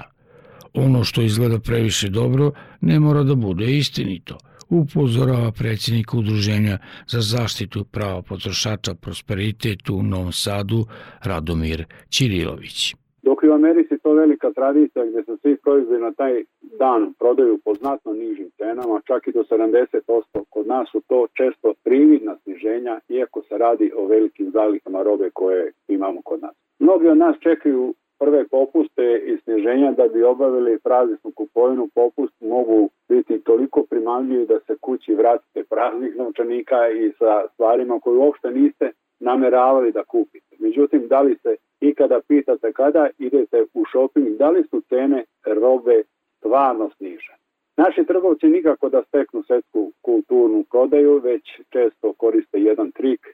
Ono 0.74 1.04
što 1.04 1.22
izgleda 1.22 1.60
previše 1.60 2.10
dobro 2.10 2.52
ne 2.82 3.00
mora 3.00 3.24
da 3.24 3.36
bude 3.36 3.78
istinito– 3.78 4.38
upozorava 4.70 5.52
predsjednik 5.52 6.14
Udruženja 6.14 6.78
za 7.08 7.22
zaštitu 7.22 7.84
prava 7.84 8.22
potrošača 8.22 8.94
Prosperitet 8.94 9.90
u 9.90 10.04
Novom 10.04 10.32
Sadu 10.32 10.86
Radomir 11.22 11.86
Ćirilović. 12.10 12.96
Dok 13.22 13.44
u 13.44 13.54
Americi 13.54 13.98
to 13.98 14.14
velika 14.14 14.52
tradicija 14.52 15.06
gde 15.06 15.24
se 15.24 15.38
svi 15.42 15.58
proizvodi 15.58 16.02
na 16.02 16.12
taj 16.12 16.44
dan 16.62 17.14
prodaju 17.20 17.58
po 17.66 17.74
znatno 17.74 18.14
nižim 18.14 18.50
cenama, 18.58 19.02
čak 19.08 19.28
i 19.28 19.32
do 19.32 19.44
70%, 19.44 20.44
kod 20.50 20.68
nas 20.68 20.90
su 20.92 21.02
to 21.08 21.28
često 21.34 21.74
prividna 21.84 22.38
sniženja, 22.44 23.00
iako 23.10 23.42
se 23.42 23.58
radi 23.58 23.92
o 23.98 24.06
velikim 24.06 24.52
zalihama 24.52 25.04
robe 25.04 25.30
koje 25.34 25.72
imamo 25.88 26.22
kod 26.22 26.42
nas. 26.42 26.56
Mnogi 26.80 27.08
od 27.08 27.18
nas 27.18 27.36
čekaju 27.40 27.94
prve 28.20 28.48
popuste 28.48 29.22
i 29.26 29.38
sniženja 29.44 29.92
da 29.92 30.08
bi 30.08 30.24
obavili 30.24 30.80
prazničnu 30.80 31.32
kupovinu, 31.32 31.90
popust 31.96 32.42
mogu 32.42 32.90
biti 33.10 33.40
toliko 33.40 33.84
primamljivi 33.90 34.46
da 34.46 34.60
se 34.60 34.76
kući 34.82 35.16
vratite 35.16 35.64
praznih 35.64 36.16
novčanika 36.16 36.90
i 36.90 37.12
sa 37.20 37.44
stvarima 37.54 38.00
koje 38.00 38.18
uopšte 38.18 38.52
niste 38.52 38.92
nameravali 39.20 39.92
da 39.92 40.04
kupite. 40.04 40.56
Međutim, 40.60 41.08
da 41.08 41.22
li 41.22 41.38
se 41.44 41.56
ikada 41.82 42.22
pitate 42.28 42.74
kada 42.74 43.10
idete 43.18 43.66
u 43.74 43.84
shopping, 43.92 44.38
da 44.38 44.50
li 44.50 44.64
su 44.64 44.82
cene 44.90 45.24
robe 45.46 46.04
stvarno 46.38 46.90
snižene? 46.98 47.38
Naši 47.78 48.06
trgovci 48.06 48.46
nikako 48.48 48.90
da 48.90 49.04
steknu 49.04 49.44
svetsku 49.44 49.92
kulturnu 50.02 50.64
prodaju, 50.72 51.20
već 51.20 51.44
često 51.70 52.14
koriste 52.14 52.60
jedan 52.60 52.92
trik 52.92 53.28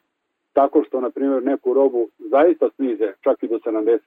tako 0.56 0.84
što, 0.88 1.02
na 1.02 1.10
primjer, 1.10 1.44
neku 1.44 1.74
robu 1.74 2.10
zaista 2.20 2.70
snize 2.76 3.14
čak 3.22 3.44
i 3.44 3.48
do 3.48 3.60
70%, 3.60 4.00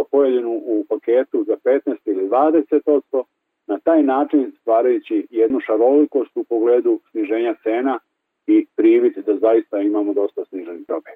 a 0.00 0.04
pojedinu 0.10 0.50
u 0.50 0.84
paketu 0.88 1.44
za 1.44 1.56
15 1.64 1.96
ili 2.04 2.28
20%, 2.28 3.24
na 3.66 3.78
taj 3.78 4.02
način 4.02 4.52
stvarajući 4.60 5.26
jednu 5.30 5.60
šarolikost 5.60 6.36
u 6.36 6.44
pogledu 6.44 7.00
sniženja 7.10 7.54
cena 7.62 7.98
i 8.46 8.66
privid 8.76 9.12
da 9.26 9.36
zaista 9.36 9.78
imamo 9.80 10.12
dosta 10.12 10.44
sniženih 10.44 10.84
robe. 10.88 11.10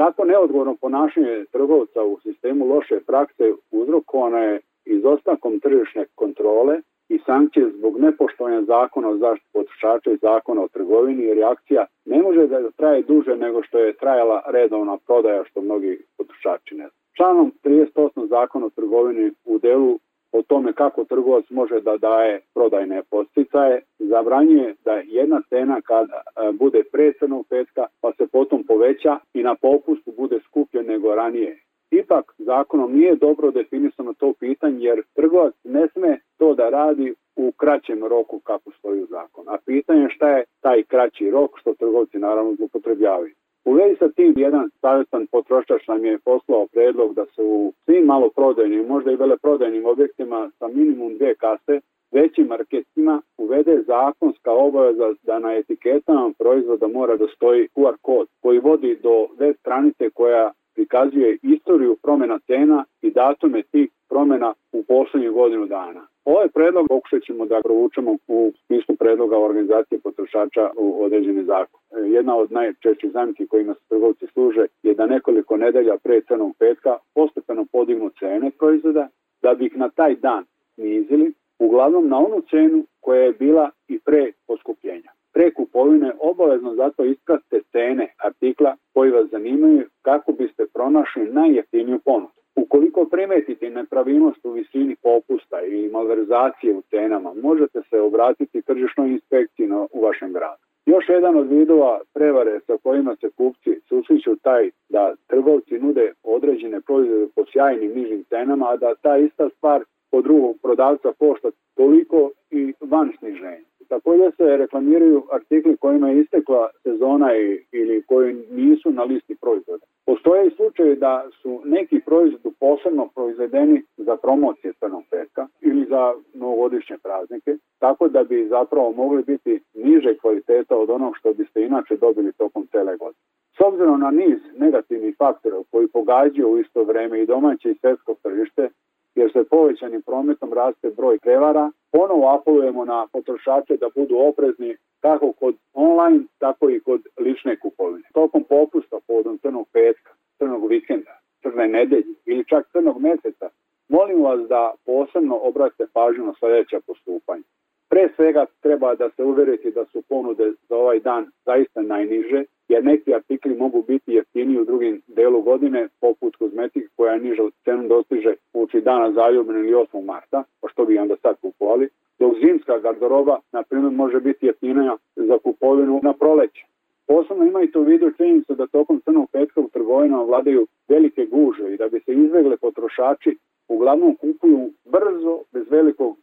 Tako 0.00 0.24
neodgovorno 0.24 0.76
ponašanje 0.80 1.44
trgovca 1.52 2.02
u 2.02 2.18
sistemu 2.20 2.66
loše 2.66 3.00
prakse 3.06 3.44
uzrokovano 3.70 4.38
je 4.38 4.60
izostankom 4.84 5.60
tržišne 5.60 6.06
kontrole 6.14 6.80
i 7.08 7.18
sankcije 7.26 7.70
zbog 7.78 8.00
nepoštovanja 8.00 8.62
zakona 8.62 9.08
o 9.08 9.16
zaštiti 9.16 9.52
potrošača 9.52 10.10
i 10.10 10.16
zakona 10.22 10.62
o 10.62 10.68
trgovini 10.68 11.22
i 11.24 11.34
reakcija 11.34 11.86
ne 12.04 12.22
može 12.22 12.46
da 12.46 12.70
traje 12.70 13.02
duže 13.02 13.36
nego 13.36 13.62
što 13.62 13.78
je 13.78 13.96
trajala 13.96 14.42
redovna 14.46 14.98
prodaja 15.06 15.44
što 15.44 15.60
mnogi 15.60 16.02
potrošači 16.18 16.74
ne 16.74 16.86
znaju. 16.88 17.00
Članom 17.16 17.52
38 17.64 18.28
zakona 18.28 18.66
o 18.66 18.70
trgovini 18.70 19.32
u 19.44 19.58
delu 19.58 19.98
o 20.32 20.42
tome 20.42 20.72
kako 20.72 21.04
trgovac 21.04 21.44
može 21.50 21.80
da 21.80 21.96
daje 21.96 22.40
prodajne 22.54 23.02
posticaje, 23.10 23.82
zabranjuje 23.98 24.74
da 24.84 24.92
jedna 24.92 25.42
cena 25.48 25.80
kada 25.80 26.16
e, 26.16 26.52
bude 26.52 26.82
pre 26.92 27.12
crnog 27.12 27.46
petka 27.48 27.86
pa 28.00 28.12
se 28.12 28.26
potom 28.26 28.64
poveća 28.64 29.18
i 29.34 29.42
na 29.42 29.54
popustu 29.54 30.12
bude 30.16 30.40
skuplje 30.46 30.82
nego 30.82 31.14
ranije. 31.14 31.58
Ipak 31.90 32.34
zakonom 32.38 32.92
nije 32.92 33.16
dobro 33.16 33.50
definisano 33.50 34.14
to 34.14 34.32
pitanje 34.40 34.78
jer 34.84 35.02
trgovac 35.14 35.54
ne 35.64 35.88
sme 35.88 36.18
to 36.38 36.54
da 36.54 36.68
radi 36.68 37.14
u 37.36 37.52
kraćem 37.52 38.04
roku 38.04 38.40
kako 38.40 38.70
stoji 38.70 39.02
u 39.02 39.06
zakon. 39.06 39.48
A 39.48 39.56
pitanje 39.66 40.08
šta 40.10 40.28
je 40.28 40.44
taj 40.60 40.82
kraći 40.82 41.30
rok 41.30 41.50
što 41.60 41.74
trgovci 41.74 42.18
naravno 42.18 42.54
zlopotrebljavaju. 42.54 43.34
U 43.64 43.72
vezi 43.72 43.96
sa 43.98 44.08
tim 44.08 44.34
jedan 44.36 44.70
savjetan 44.80 45.26
potrošač 45.26 45.86
nam 45.88 46.04
je 46.04 46.18
poslao 46.18 46.66
predlog 46.72 47.14
da 47.14 47.24
se 47.26 47.42
u 47.42 47.72
svim 47.84 48.04
maloprodajnim, 48.04 48.86
možda 48.86 49.12
i 49.12 49.16
veleprodajnim 49.16 49.86
objektima 49.86 50.50
sa 50.58 50.68
minimum 50.68 51.16
dve 51.18 51.34
kase 51.34 51.80
većim 52.12 52.46
marketima 52.46 53.22
uvede 53.38 53.82
zakonska 53.86 54.52
obaveza 54.52 55.14
da 55.22 55.38
na 55.38 55.54
etiketama 55.54 56.32
proizvoda 56.38 56.88
mora 56.88 57.16
da 57.16 57.26
stoji 57.26 57.68
QR 57.74 57.96
kod 58.02 58.28
koji 58.42 58.58
vodi 58.58 58.98
do 59.02 59.26
web 59.38 59.56
stranice 59.60 60.10
koja 60.10 60.52
prikazuje 60.74 61.38
istoriju 61.42 61.96
promena 62.02 62.38
cena 62.46 62.84
i 63.02 63.10
datume 63.10 63.62
tih 63.62 63.90
promena 64.08 64.54
u 64.72 64.84
poslednjih 64.84 65.30
godinu 65.30 65.66
dana. 65.66 66.06
Ovaj 66.24 66.48
predlog 66.48 66.86
pokušat 66.88 67.22
ćemo 67.22 67.46
da 67.46 67.60
provučemo 67.64 68.16
u 68.28 68.52
smislu 68.66 68.96
predloga 68.96 69.38
organizacije 69.38 70.00
potrošača 70.00 70.70
u 70.76 71.04
određeni 71.04 71.44
zakon. 71.44 71.80
E, 71.80 72.08
jedna 72.08 72.36
od 72.36 72.52
najčešćih 72.52 73.10
zamki 73.12 73.46
kojima 73.46 73.74
se 73.74 73.80
trgovci 73.88 74.26
služe 74.32 74.66
je 74.82 74.94
da 74.94 75.06
nekoliko 75.06 75.56
nedelja 75.56 75.96
pre 76.02 76.20
crnog 76.20 76.56
petka 76.58 76.96
postepeno 77.14 77.66
podignu 77.72 78.10
cene 78.18 78.50
proizvoda, 78.58 79.08
da 79.42 79.54
bi 79.54 79.66
ih 79.66 79.76
na 79.76 79.88
taj 79.88 80.14
dan 80.14 80.44
snizili, 80.74 81.32
uglavnom 81.58 82.08
na 82.08 82.18
onu 82.18 82.42
cenu 82.50 82.84
koja 83.00 83.20
je 83.20 83.32
bila 83.32 83.70
i 83.88 83.98
pre 83.98 84.32
poskupljenja 84.46 85.10
pre 85.32 85.50
kupovine 85.54 86.12
obavezno 86.20 86.74
zato 86.74 87.04
iskratite 87.04 87.60
cene 87.72 88.14
artikla 88.24 88.76
koji 88.94 89.10
vas 89.10 89.30
zanimaju 89.30 89.88
kako 90.02 90.32
biste 90.32 90.66
pronašli 90.74 91.32
najjeftiniju 91.32 91.98
ponudu. 92.04 92.39
Ukoliko 92.56 93.04
primetite 93.04 93.70
nepravilnost 93.70 94.44
u 94.44 94.50
visini 94.50 94.96
popusta 95.02 95.62
i 95.62 95.88
malverzacije 95.88 96.74
u 96.74 96.82
cenama, 96.82 97.34
možete 97.42 97.82
se 97.90 98.00
obratiti 98.00 98.62
tržišnoj 98.62 99.10
inspekciji 99.10 99.68
u 99.92 100.00
vašem 100.00 100.32
gradu. 100.32 100.62
Još 100.86 101.08
jedan 101.08 101.36
od 101.36 101.48
vidova 101.48 102.00
prevare 102.14 102.60
sa 102.66 102.76
kojima 102.82 103.16
se 103.20 103.30
kupci 103.30 103.80
susreću 103.88 104.36
taj 104.36 104.70
da 104.88 105.14
trgovci 105.26 105.78
nude 105.78 106.12
određene 106.22 106.80
proizvode 106.80 107.26
po 107.34 107.44
sjajnim 107.52 107.92
nižim 107.94 108.24
cenama, 108.24 108.66
a 108.68 108.76
da 108.76 108.94
ta 108.94 109.16
ista 109.16 109.48
stvar 109.48 109.84
po 110.10 110.22
drugog 110.22 110.56
prodavca 110.62 111.12
košta 111.18 111.48
toliko 111.74 112.30
i 112.50 112.72
van 112.80 113.12
sniženja. 113.18 113.69
Takođe 113.90 114.30
se 114.36 114.56
reklamiraju 114.56 115.22
artikli 115.32 115.76
kojima 115.76 116.08
je 116.08 116.20
istekla 116.20 116.68
sezona 116.82 117.36
i, 117.36 117.64
ili 117.72 118.02
koji 118.02 118.34
nisu 118.50 118.90
na 118.90 119.02
listi 119.02 119.34
proizvoda. 119.40 119.86
Postoje 120.06 120.46
i 120.46 120.54
slučaje 120.56 120.94
da 120.96 121.24
su 121.42 121.60
neki 121.64 122.00
proizvodi 122.06 122.56
posebno 122.60 123.08
proizvedeni 123.14 123.82
za 123.96 124.16
promocije 124.16 124.72
crnog 124.72 125.02
petka 125.10 125.46
ili 125.60 125.86
za 125.88 126.14
novogodišnje 126.34 126.96
praznike, 127.02 127.56
tako 127.78 128.08
da 128.08 128.24
bi 128.24 128.48
zapravo 128.48 128.92
mogli 128.92 129.22
biti 129.22 129.60
niže 129.74 130.16
kvaliteta 130.16 130.76
od 130.76 130.90
onog 130.90 131.16
što 131.16 131.34
biste 131.34 131.62
inače 131.62 131.96
dobili 131.96 132.32
tokom 132.32 132.66
cele 132.72 132.96
godine. 132.96 133.24
S 133.56 133.60
obzirom 133.60 134.00
na 134.00 134.10
niz 134.10 134.38
negativnih 134.56 135.14
faktora 135.18 135.56
koji 135.70 135.88
pogađaju 135.88 136.48
u 136.48 136.58
isto 136.58 136.84
vreme 136.84 137.22
i 137.22 137.26
domaće 137.26 137.70
i 137.70 137.78
svetsko 137.80 138.14
tržište, 138.22 138.68
jer 139.14 139.32
se 139.32 139.44
povećanim 139.44 140.02
prometom 140.02 140.52
raste 140.52 140.90
broj 140.90 141.18
prevara, 141.18 141.70
ponovo 141.92 142.28
apelujemo 142.28 142.84
na 142.84 143.06
potrošače 143.12 143.76
da 143.76 143.88
budu 143.94 144.16
oprezni 144.18 144.76
kako 145.00 145.32
kod 145.32 145.54
online, 145.72 146.24
tako 146.38 146.70
i 146.70 146.80
kod 146.80 147.00
lične 147.18 147.56
kupovine. 147.56 148.08
Tokom 148.14 148.44
popusta 148.44 148.96
povodom 149.06 149.38
crnog 149.38 149.68
petka, 149.72 150.10
crnog 150.38 150.68
vikenda, 150.68 151.20
crne 151.42 151.68
nedelje 151.68 152.14
ili 152.26 152.44
čak 152.48 152.68
crnog 152.72 153.00
meseca, 153.00 153.48
molim 153.88 154.22
vas 154.22 154.40
da 154.48 154.74
posebno 154.86 155.38
obratite 155.42 155.86
pažnju 155.92 156.24
na 156.26 156.34
sledeća 156.38 156.80
postupanja. 156.86 157.42
Pre 157.90 158.08
svega 158.16 158.46
treba 158.62 158.94
da 158.94 159.10
se 159.10 159.24
uveriti 159.24 159.70
da 159.70 159.84
su 159.84 160.02
ponude 160.08 160.52
za 160.68 160.76
ovaj 160.76 161.00
dan 161.00 161.26
zaista 161.44 161.82
najniže, 161.82 162.44
jer 162.68 162.84
neki 162.84 163.14
artikli 163.14 163.54
mogu 163.54 163.82
biti 163.82 164.12
jeftiniji 164.12 164.60
u 164.60 164.64
drugim 164.64 165.02
delu 165.06 165.42
godine, 165.42 165.88
poput 166.00 166.36
kozmetike 166.36 166.88
koja 166.96 167.12
je 167.12 167.20
niža 167.20 167.42
cenu 167.64 167.88
dostiže 167.88 168.34
uči 168.52 168.80
dana 168.80 169.12
zaljubne 169.12 169.60
ili 169.60 169.72
8. 169.72 170.04
marta, 170.04 170.44
pa 170.60 170.68
što 170.68 170.84
bi 170.84 170.98
onda 170.98 171.16
sad 171.16 171.40
kupovali, 171.40 171.88
dok 172.18 172.32
zimska 172.44 172.78
garderoba, 172.78 173.38
na 173.52 173.62
primjer, 173.62 173.92
može 173.92 174.20
biti 174.20 174.46
jeftinija 174.46 174.96
za 175.16 175.38
kupovinu 175.38 176.00
na 176.02 176.12
proleće. 176.12 176.64
Posebno 177.06 177.44
imajte 177.44 177.78
u 177.78 177.82
vidu 177.82 178.10
činjenicu 178.10 178.54
da 178.54 178.66
tokom 178.66 179.00
crnog 179.00 179.30
petka 179.32 179.60
u 179.60 179.68
trgovinama 179.68 180.22
vladaju 180.22 180.66
velike 180.88 181.26
guže 181.26 181.74
i 181.74 181.76
da 181.76 181.88
bi 181.88 182.00
se 182.00 182.12
izvegle 182.12 182.56
potrošači 182.56 183.36
uglavnom 183.68 184.16
kupuju 184.16 184.70
brzo, 184.84 185.42
bez 185.52 185.70
velikog 185.70 186.16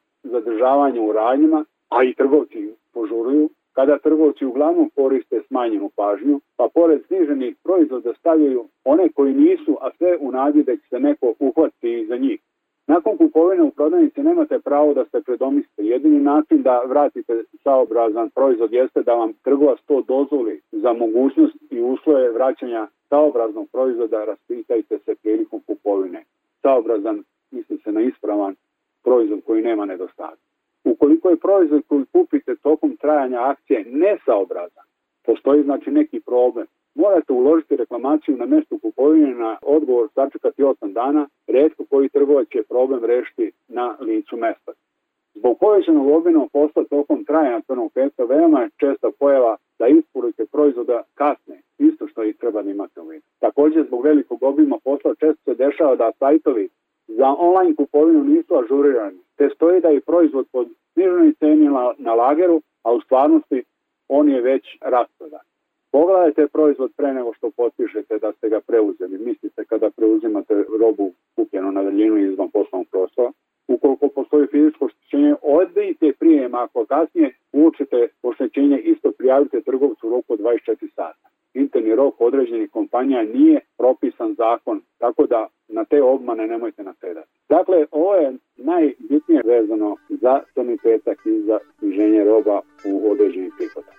zadržavanja 0.48 1.02
u 1.02 1.12
radnjima, 1.12 1.66
a 1.90 2.04
i 2.04 2.14
trgovci 2.14 2.74
požuruju, 2.94 3.50
kada 3.74 3.98
trgovci 3.98 4.46
uglavnom 4.46 4.90
koriste 4.96 5.42
smanjenu 5.48 5.90
pažnju, 5.96 6.40
pa 6.58 6.68
pored 6.74 7.02
sniženih 7.08 7.56
proizvoda 7.64 8.14
stavljaju 8.14 8.66
one 8.84 9.10
koji 9.10 9.34
nisu, 9.34 9.78
a 9.82 9.90
sve 9.98 10.18
u 10.20 10.32
nadi 10.32 10.64
da 10.64 10.76
će 10.76 10.88
se 10.90 11.00
neko 11.00 11.34
uhvati 11.40 12.06
za 12.10 12.18
njih. 12.18 12.40
Nakon 12.88 13.18
kupovine 13.18 13.64
u 13.64 13.72
prodavnici 13.72 14.24
nemate 14.24 14.60
pravo 14.60 14.94
da 14.94 15.06
se 15.06 15.22
predomislite. 15.26 15.84
Jedini 15.84 16.20
način 16.20 16.62
da 16.62 16.82
vratite 16.88 17.44
saobrazan 17.64 18.30
proizvod 18.30 18.74
jeste 18.74 19.04
da 19.04 19.14
vam 19.14 19.34
trgovac 19.44 19.80
to 19.86 20.02
dozvoli 20.02 20.62
za 20.72 20.94
mogućnost 20.94 21.56
i 21.72 21.82
uslove 21.82 22.32
vraćanja 22.32 22.88
saobraznog 23.10 23.68
proizvoda, 23.72 24.26
raspitajte 24.26 25.00
se 25.06 25.16
prilikom 25.16 25.62
kupovine. 25.68 26.24
Saobrazan 26.62 27.24
misli 27.52 27.78
se 27.78 27.92
na 27.92 28.02
ispravan 28.02 28.56
proizvod 29.08 29.40
koji 29.46 29.62
nema 29.62 29.86
nedostatak. 29.86 30.40
Ukoliko 30.84 31.30
je 31.30 31.44
proizvod 31.48 31.82
koji 31.88 32.06
kupite 32.12 32.56
tokom 32.56 32.98
trajanja 32.98 33.40
akcije 33.42 33.86
nesaobrazan, 34.04 34.88
postoji 35.26 35.64
znači 35.64 35.92
neki 35.92 36.20
problem, 36.20 36.68
morate 36.96 37.34
uložiti 37.34 37.76
reklamaciju 37.76 38.38
na 38.38 38.46
mestu 38.46 38.80
kupovine 38.80 39.34
na 39.34 39.58
odgovor 39.62 40.08
sačekati 40.16 40.64
8 40.64 40.94
dana, 40.94 41.28
redko 41.48 41.86
koji 41.90 42.10
trgovac 42.10 42.48
će 42.48 42.64
problem 42.64 43.06
rešiti 43.06 43.52
na 43.68 43.96
licu 44.00 44.38
mesta. 44.38 44.72
Zbog 45.36 45.58
povećanog 45.60 46.08
obimnog 46.08 46.52
posla 46.52 46.84
tokom 46.84 47.26
trajanja 47.26 47.62
crnog 47.68 47.92
petka 47.94 48.24
veoma 48.24 48.62
je 48.62 48.70
česta 48.78 49.08
pojava 49.20 49.58
da 49.80 49.88
isporuke 49.88 50.46
proizvoda 50.52 51.04
kasne, 51.14 51.62
isto 51.78 52.08
što 52.08 52.24
ih 52.24 52.36
treba 52.38 52.62
da 52.62 52.72
imate 52.72 53.02
u 53.02 53.08
vidu. 53.08 53.26
Takođe, 53.40 53.84
zbog 53.84 54.04
velikog 54.04 54.44
obima 54.44 54.78
posla 54.84 55.16
često 55.20 55.42
se 55.46 55.56
dešava 55.56 55.96
da 55.96 56.12
sajtovi 56.20 56.70
za 57.08 57.36
online 57.38 57.76
kupovinu 57.76 58.24
nisu 58.24 58.56
ažurirani, 58.58 59.20
te 59.38 59.50
stoji 59.56 59.82
da 59.82 59.90
je 59.90 60.02
proizvod 60.02 60.48
pod 60.52 60.68
sniženoj 60.94 61.34
ceni 61.40 61.66
na, 61.66 61.94
na 61.98 62.14
lageru, 62.14 62.62
a 62.84 62.92
u 62.94 63.02
stvarnosti 63.02 63.64
on 64.08 64.30
je 64.30 64.42
već 64.42 64.78
rasprodan. 64.82 65.40
Pogledajte 65.92 66.48
proizvod 66.48 66.92
pre 66.98 67.14
nego 67.14 67.34
što 67.34 67.52
potpišete 67.52 68.18
da 68.20 68.32
ste 68.32 68.50
ga 68.50 68.60
preuzeli. 68.60 69.18
Mislite 69.18 69.66
kada 69.66 69.90
preuzimate 69.90 70.64
robu 70.80 71.12
kupljenu 71.36 71.72
na 71.72 71.84
daljinu 71.84 72.18
izvan 72.18 72.50
poslovnog 72.50 72.88
prostora. 72.92 73.32
Ukoliko 73.68 74.08
postoji 74.08 74.48
fizičko 74.48 74.86
oštećenje, 74.86 75.36
odbijte 75.42 76.14
prijem. 76.20 76.56
Ako 76.56 76.86
kasnije 76.86 77.34
učite 77.54 78.08
oštećenje, 78.24 78.80
isto 78.80 79.12
prijavite 79.12 79.62
trgovcu 79.62 80.08
u 80.08 80.10
roku 80.10 80.38
24 80.38 80.90
sata. 80.96 81.28
Interni 81.54 81.96
rok 81.96 82.22
određenih 82.22 82.72
kompanija 82.72 83.24
nije 83.24 83.60
propisan 83.78 84.34
zakon, 84.34 84.82
tako 84.98 85.26
da 85.28 85.48
na 85.68 85.86
te 85.86 86.02
obmane 86.02 86.48
nemojte 86.48 86.84
nasedati. 86.84 87.30
Dakle, 87.50 87.86
ovo 87.92 88.16
je 88.16 88.34
najbitnije 88.58 89.42
vezano 89.46 89.96
za 90.10 90.42
crni 90.54 90.78
petak 90.84 91.26
i 91.26 91.42
za 91.42 91.60
sniženje 91.80 92.24
roba 92.24 92.62
u 92.86 93.12
određenih 93.12 93.54
prihoda. 93.58 93.92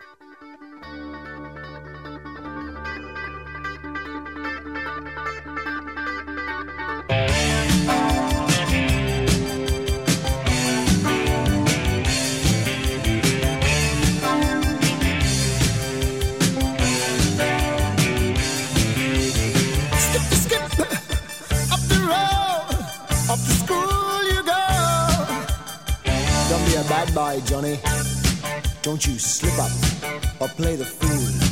Boy, 27.15 27.41
Johnny. 27.47 27.79
Don't 28.83 29.07
you 29.07 29.19
slip 29.19 29.59
up 29.59 29.71
or 30.41 30.49
play 30.49 30.77
the 30.77 30.85
fool. 30.85 31.48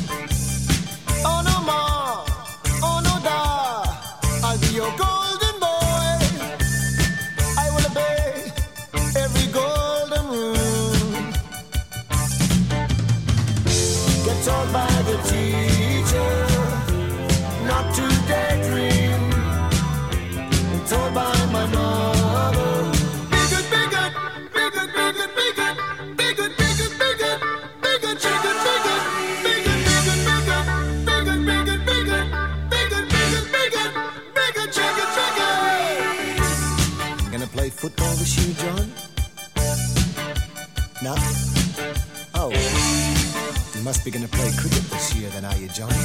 Must 43.87 44.03
be 44.03 44.11
gonna 44.11 44.27
play 44.27 44.51
cricket 44.57 44.83
this 44.91 45.15
year, 45.15 45.29
then, 45.29 45.45
are 45.45 45.55
you, 45.55 45.69
Johnny? 45.69 45.95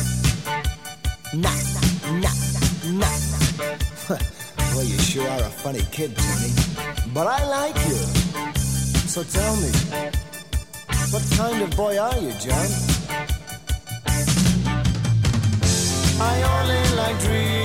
Nah, 1.35 1.51
nah, 2.23 2.37
nah, 2.93 3.03
nah. 3.03 3.19
well, 4.73 4.85
you 4.85 4.97
sure 4.99 5.29
are 5.29 5.41
a 5.41 5.51
funny 5.51 5.83
kid, 5.91 6.17
Johnny. 6.17 6.53
But 7.13 7.27
I 7.27 7.45
like 7.45 7.75
you. 7.89 7.99
So 9.11 9.25
tell 9.25 9.57
me, 9.57 9.73
what 11.11 11.25
kind 11.37 11.61
of 11.61 11.77
boy 11.77 11.99
are 11.99 12.19
you, 12.21 12.31
John? 12.39 12.69
I 16.21 16.35
only 16.55 16.97
like 16.97 17.19
dreaming 17.19 17.62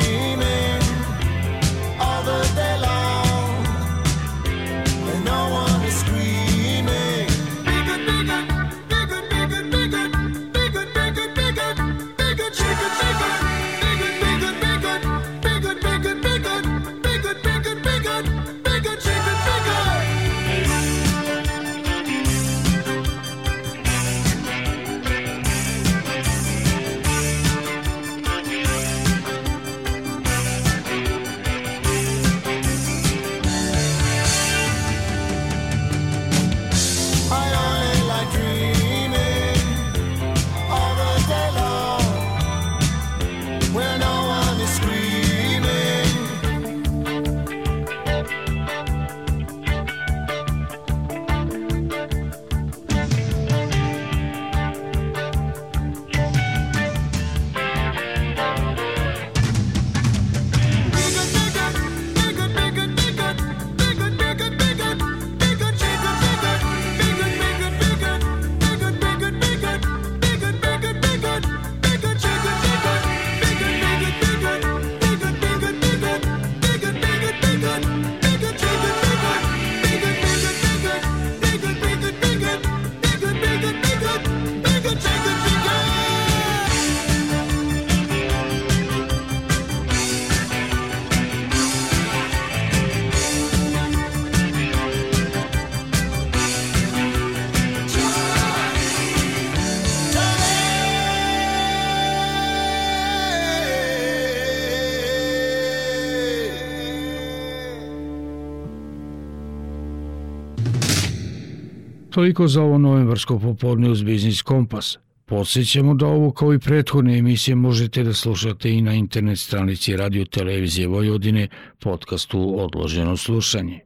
Toliko 112.18 112.47
za 112.47 112.61
ovo 112.61 112.78
novembarsko 112.78 113.39
popodne 113.39 113.89
uz 113.89 114.03
Biznis 114.03 114.41
Kompas. 114.41 114.97
Podsećamo 115.26 115.93
da 115.93 116.07
ovo 116.07 116.32
kao 116.32 116.53
i 116.53 116.59
prethodne 116.59 117.18
emisije 117.18 117.55
možete 117.55 118.03
da 118.03 118.13
slušate 118.13 118.72
i 118.72 118.82
na 118.82 118.93
internet 118.93 119.39
stranici 119.39 119.97
Radio 119.97 120.26
Televizije 120.26 120.88
Vojvodine 120.88 121.47
podcastu 121.80 122.55
Odloženo 122.63 123.18
slušanje. 123.18 123.80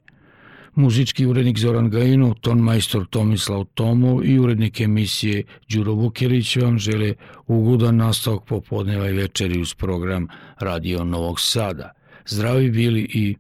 Muzički 0.76 1.26
urednik 1.26 1.58
Zoran 1.58 1.90
Gajino, 1.90 2.34
ton 2.42 2.60
majstor 2.60 3.06
Tomislav 3.10 3.66
Tomov 3.74 4.26
i 4.26 4.40
urednik 4.40 4.82
emisije 4.82 5.44
Đuro 5.70 5.94
Vukelić 5.94 6.56
vam 6.56 6.80
žele 6.80 7.14
ugodan 7.48 7.96
nastavak 7.96 8.44
popodneva 8.46 9.10
i 9.10 9.14
večeri 9.14 9.62
uz 9.62 9.74
program 9.74 10.28
Radio 10.60 11.04
Novog 11.04 11.40
Sada. 11.40 11.92
Zdravi 12.26 12.70
bili 12.70 13.02
i 13.14 13.36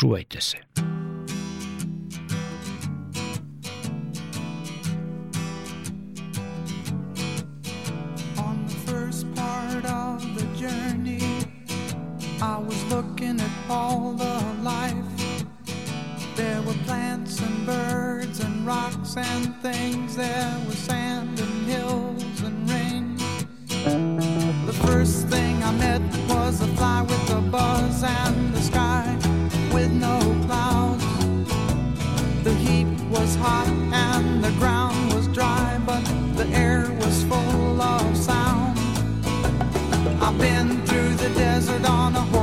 čuvajte 0.00 0.40
se. 0.40 0.91
rocks 19.16 19.28
and 19.28 19.56
things, 19.62 20.16
there 20.16 20.60
was 20.66 20.78
sand 20.78 21.38
and 21.40 21.66
hills 21.70 22.42
and 22.42 22.70
rain. 22.70 23.16
The 24.66 24.72
first 24.72 25.28
thing 25.28 25.62
I 25.62 25.72
met 25.72 26.02
was 26.28 26.60
a 26.60 26.66
fly 26.76 27.02
with 27.02 27.30
a 27.30 27.40
buzz 27.40 28.02
and 28.02 28.54
the 28.54 28.60
sky 28.60 29.16
with 29.72 29.90
no 29.92 30.18
clouds. 30.46 31.04
The 32.44 32.54
heat 32.54 32.86
was 33.10 33.34
hot 33.36 33.68
and 33.92 34.44
the 34.44 34.52
ground 34.58 35.12
was 35.14 35.28
dry, 35.28 35.80
but 35.86 36.04
the 36.36 36.46
air 36.48 36.90
was 37.00 37.24
full 37.24 37.80
of 37.80 38.16
sound. 38.16 38.78
I've 40.20 40.38
been 40.38 40.84
through 40.86 41.14
the 41.14 41.30
desert 41.34 41.88
on 41.88 42.14
a 42.14 42.20
horse. 42.20 42.41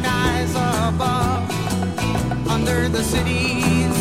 skies 0.00 0.52
above. 0.88 1.42
Under 2.48 2.88
the 2.88 3.02
cities 3.02 3.96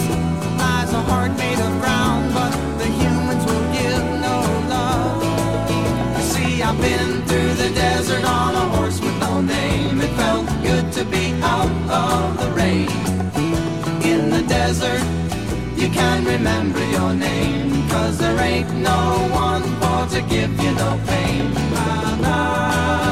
lies 0.62 0.92
a 0.94 1.02
heart 1.10 1.34
made 1.38 1.60
of 1.60 1.74
ground, 1.82 2.34
but 2.34 2.54
the 2.82 2.90
humans 3.00 3.44
will 3.50 3.68
give 3.80 4.06
no 4.28 4.38
love. 4.76 5.22
You 6.18 6.24
see, 6.34 6.64
I've 6.68 6.80
been 6.82 7.12
through 7.28 7.54
the 7.64 7.70
desert 7.84 8.24
on 8.24 8.52
a 8.64 8.66
horse 8.76 9.00
with 9.02 9.18
no 9.20 9.42
name. 9.42 10.00
It 10.02 10.14
felt 10.22 10.48
good 10.68 10.86
to 10.98 11.04
be 11.16 11.26
out 11.56 11.76
of 12.04 12.26
the 12.42 12.50
rain. 12.60 12.90
In 14.12 14.30
the 14.36 14.44
desert, 14.48 15.04
you 15.82 15.90
can 15.90 16.24
remember 16.26 16.84
your 16.98 17.14
name, 17.14 17.88
cause 17.90 18.18
there 18.18 18.40
ain't 18.40 18.72
no 18.92 19.02
one 19.48 19.64
for 19.80 20.00
to 20.16 20.22
give 20.34 20.52
you 20.64 20.72
no 20.84 20.90
pain. 21.08 21.54
My 21.74 22.20
love. 22.22 23.09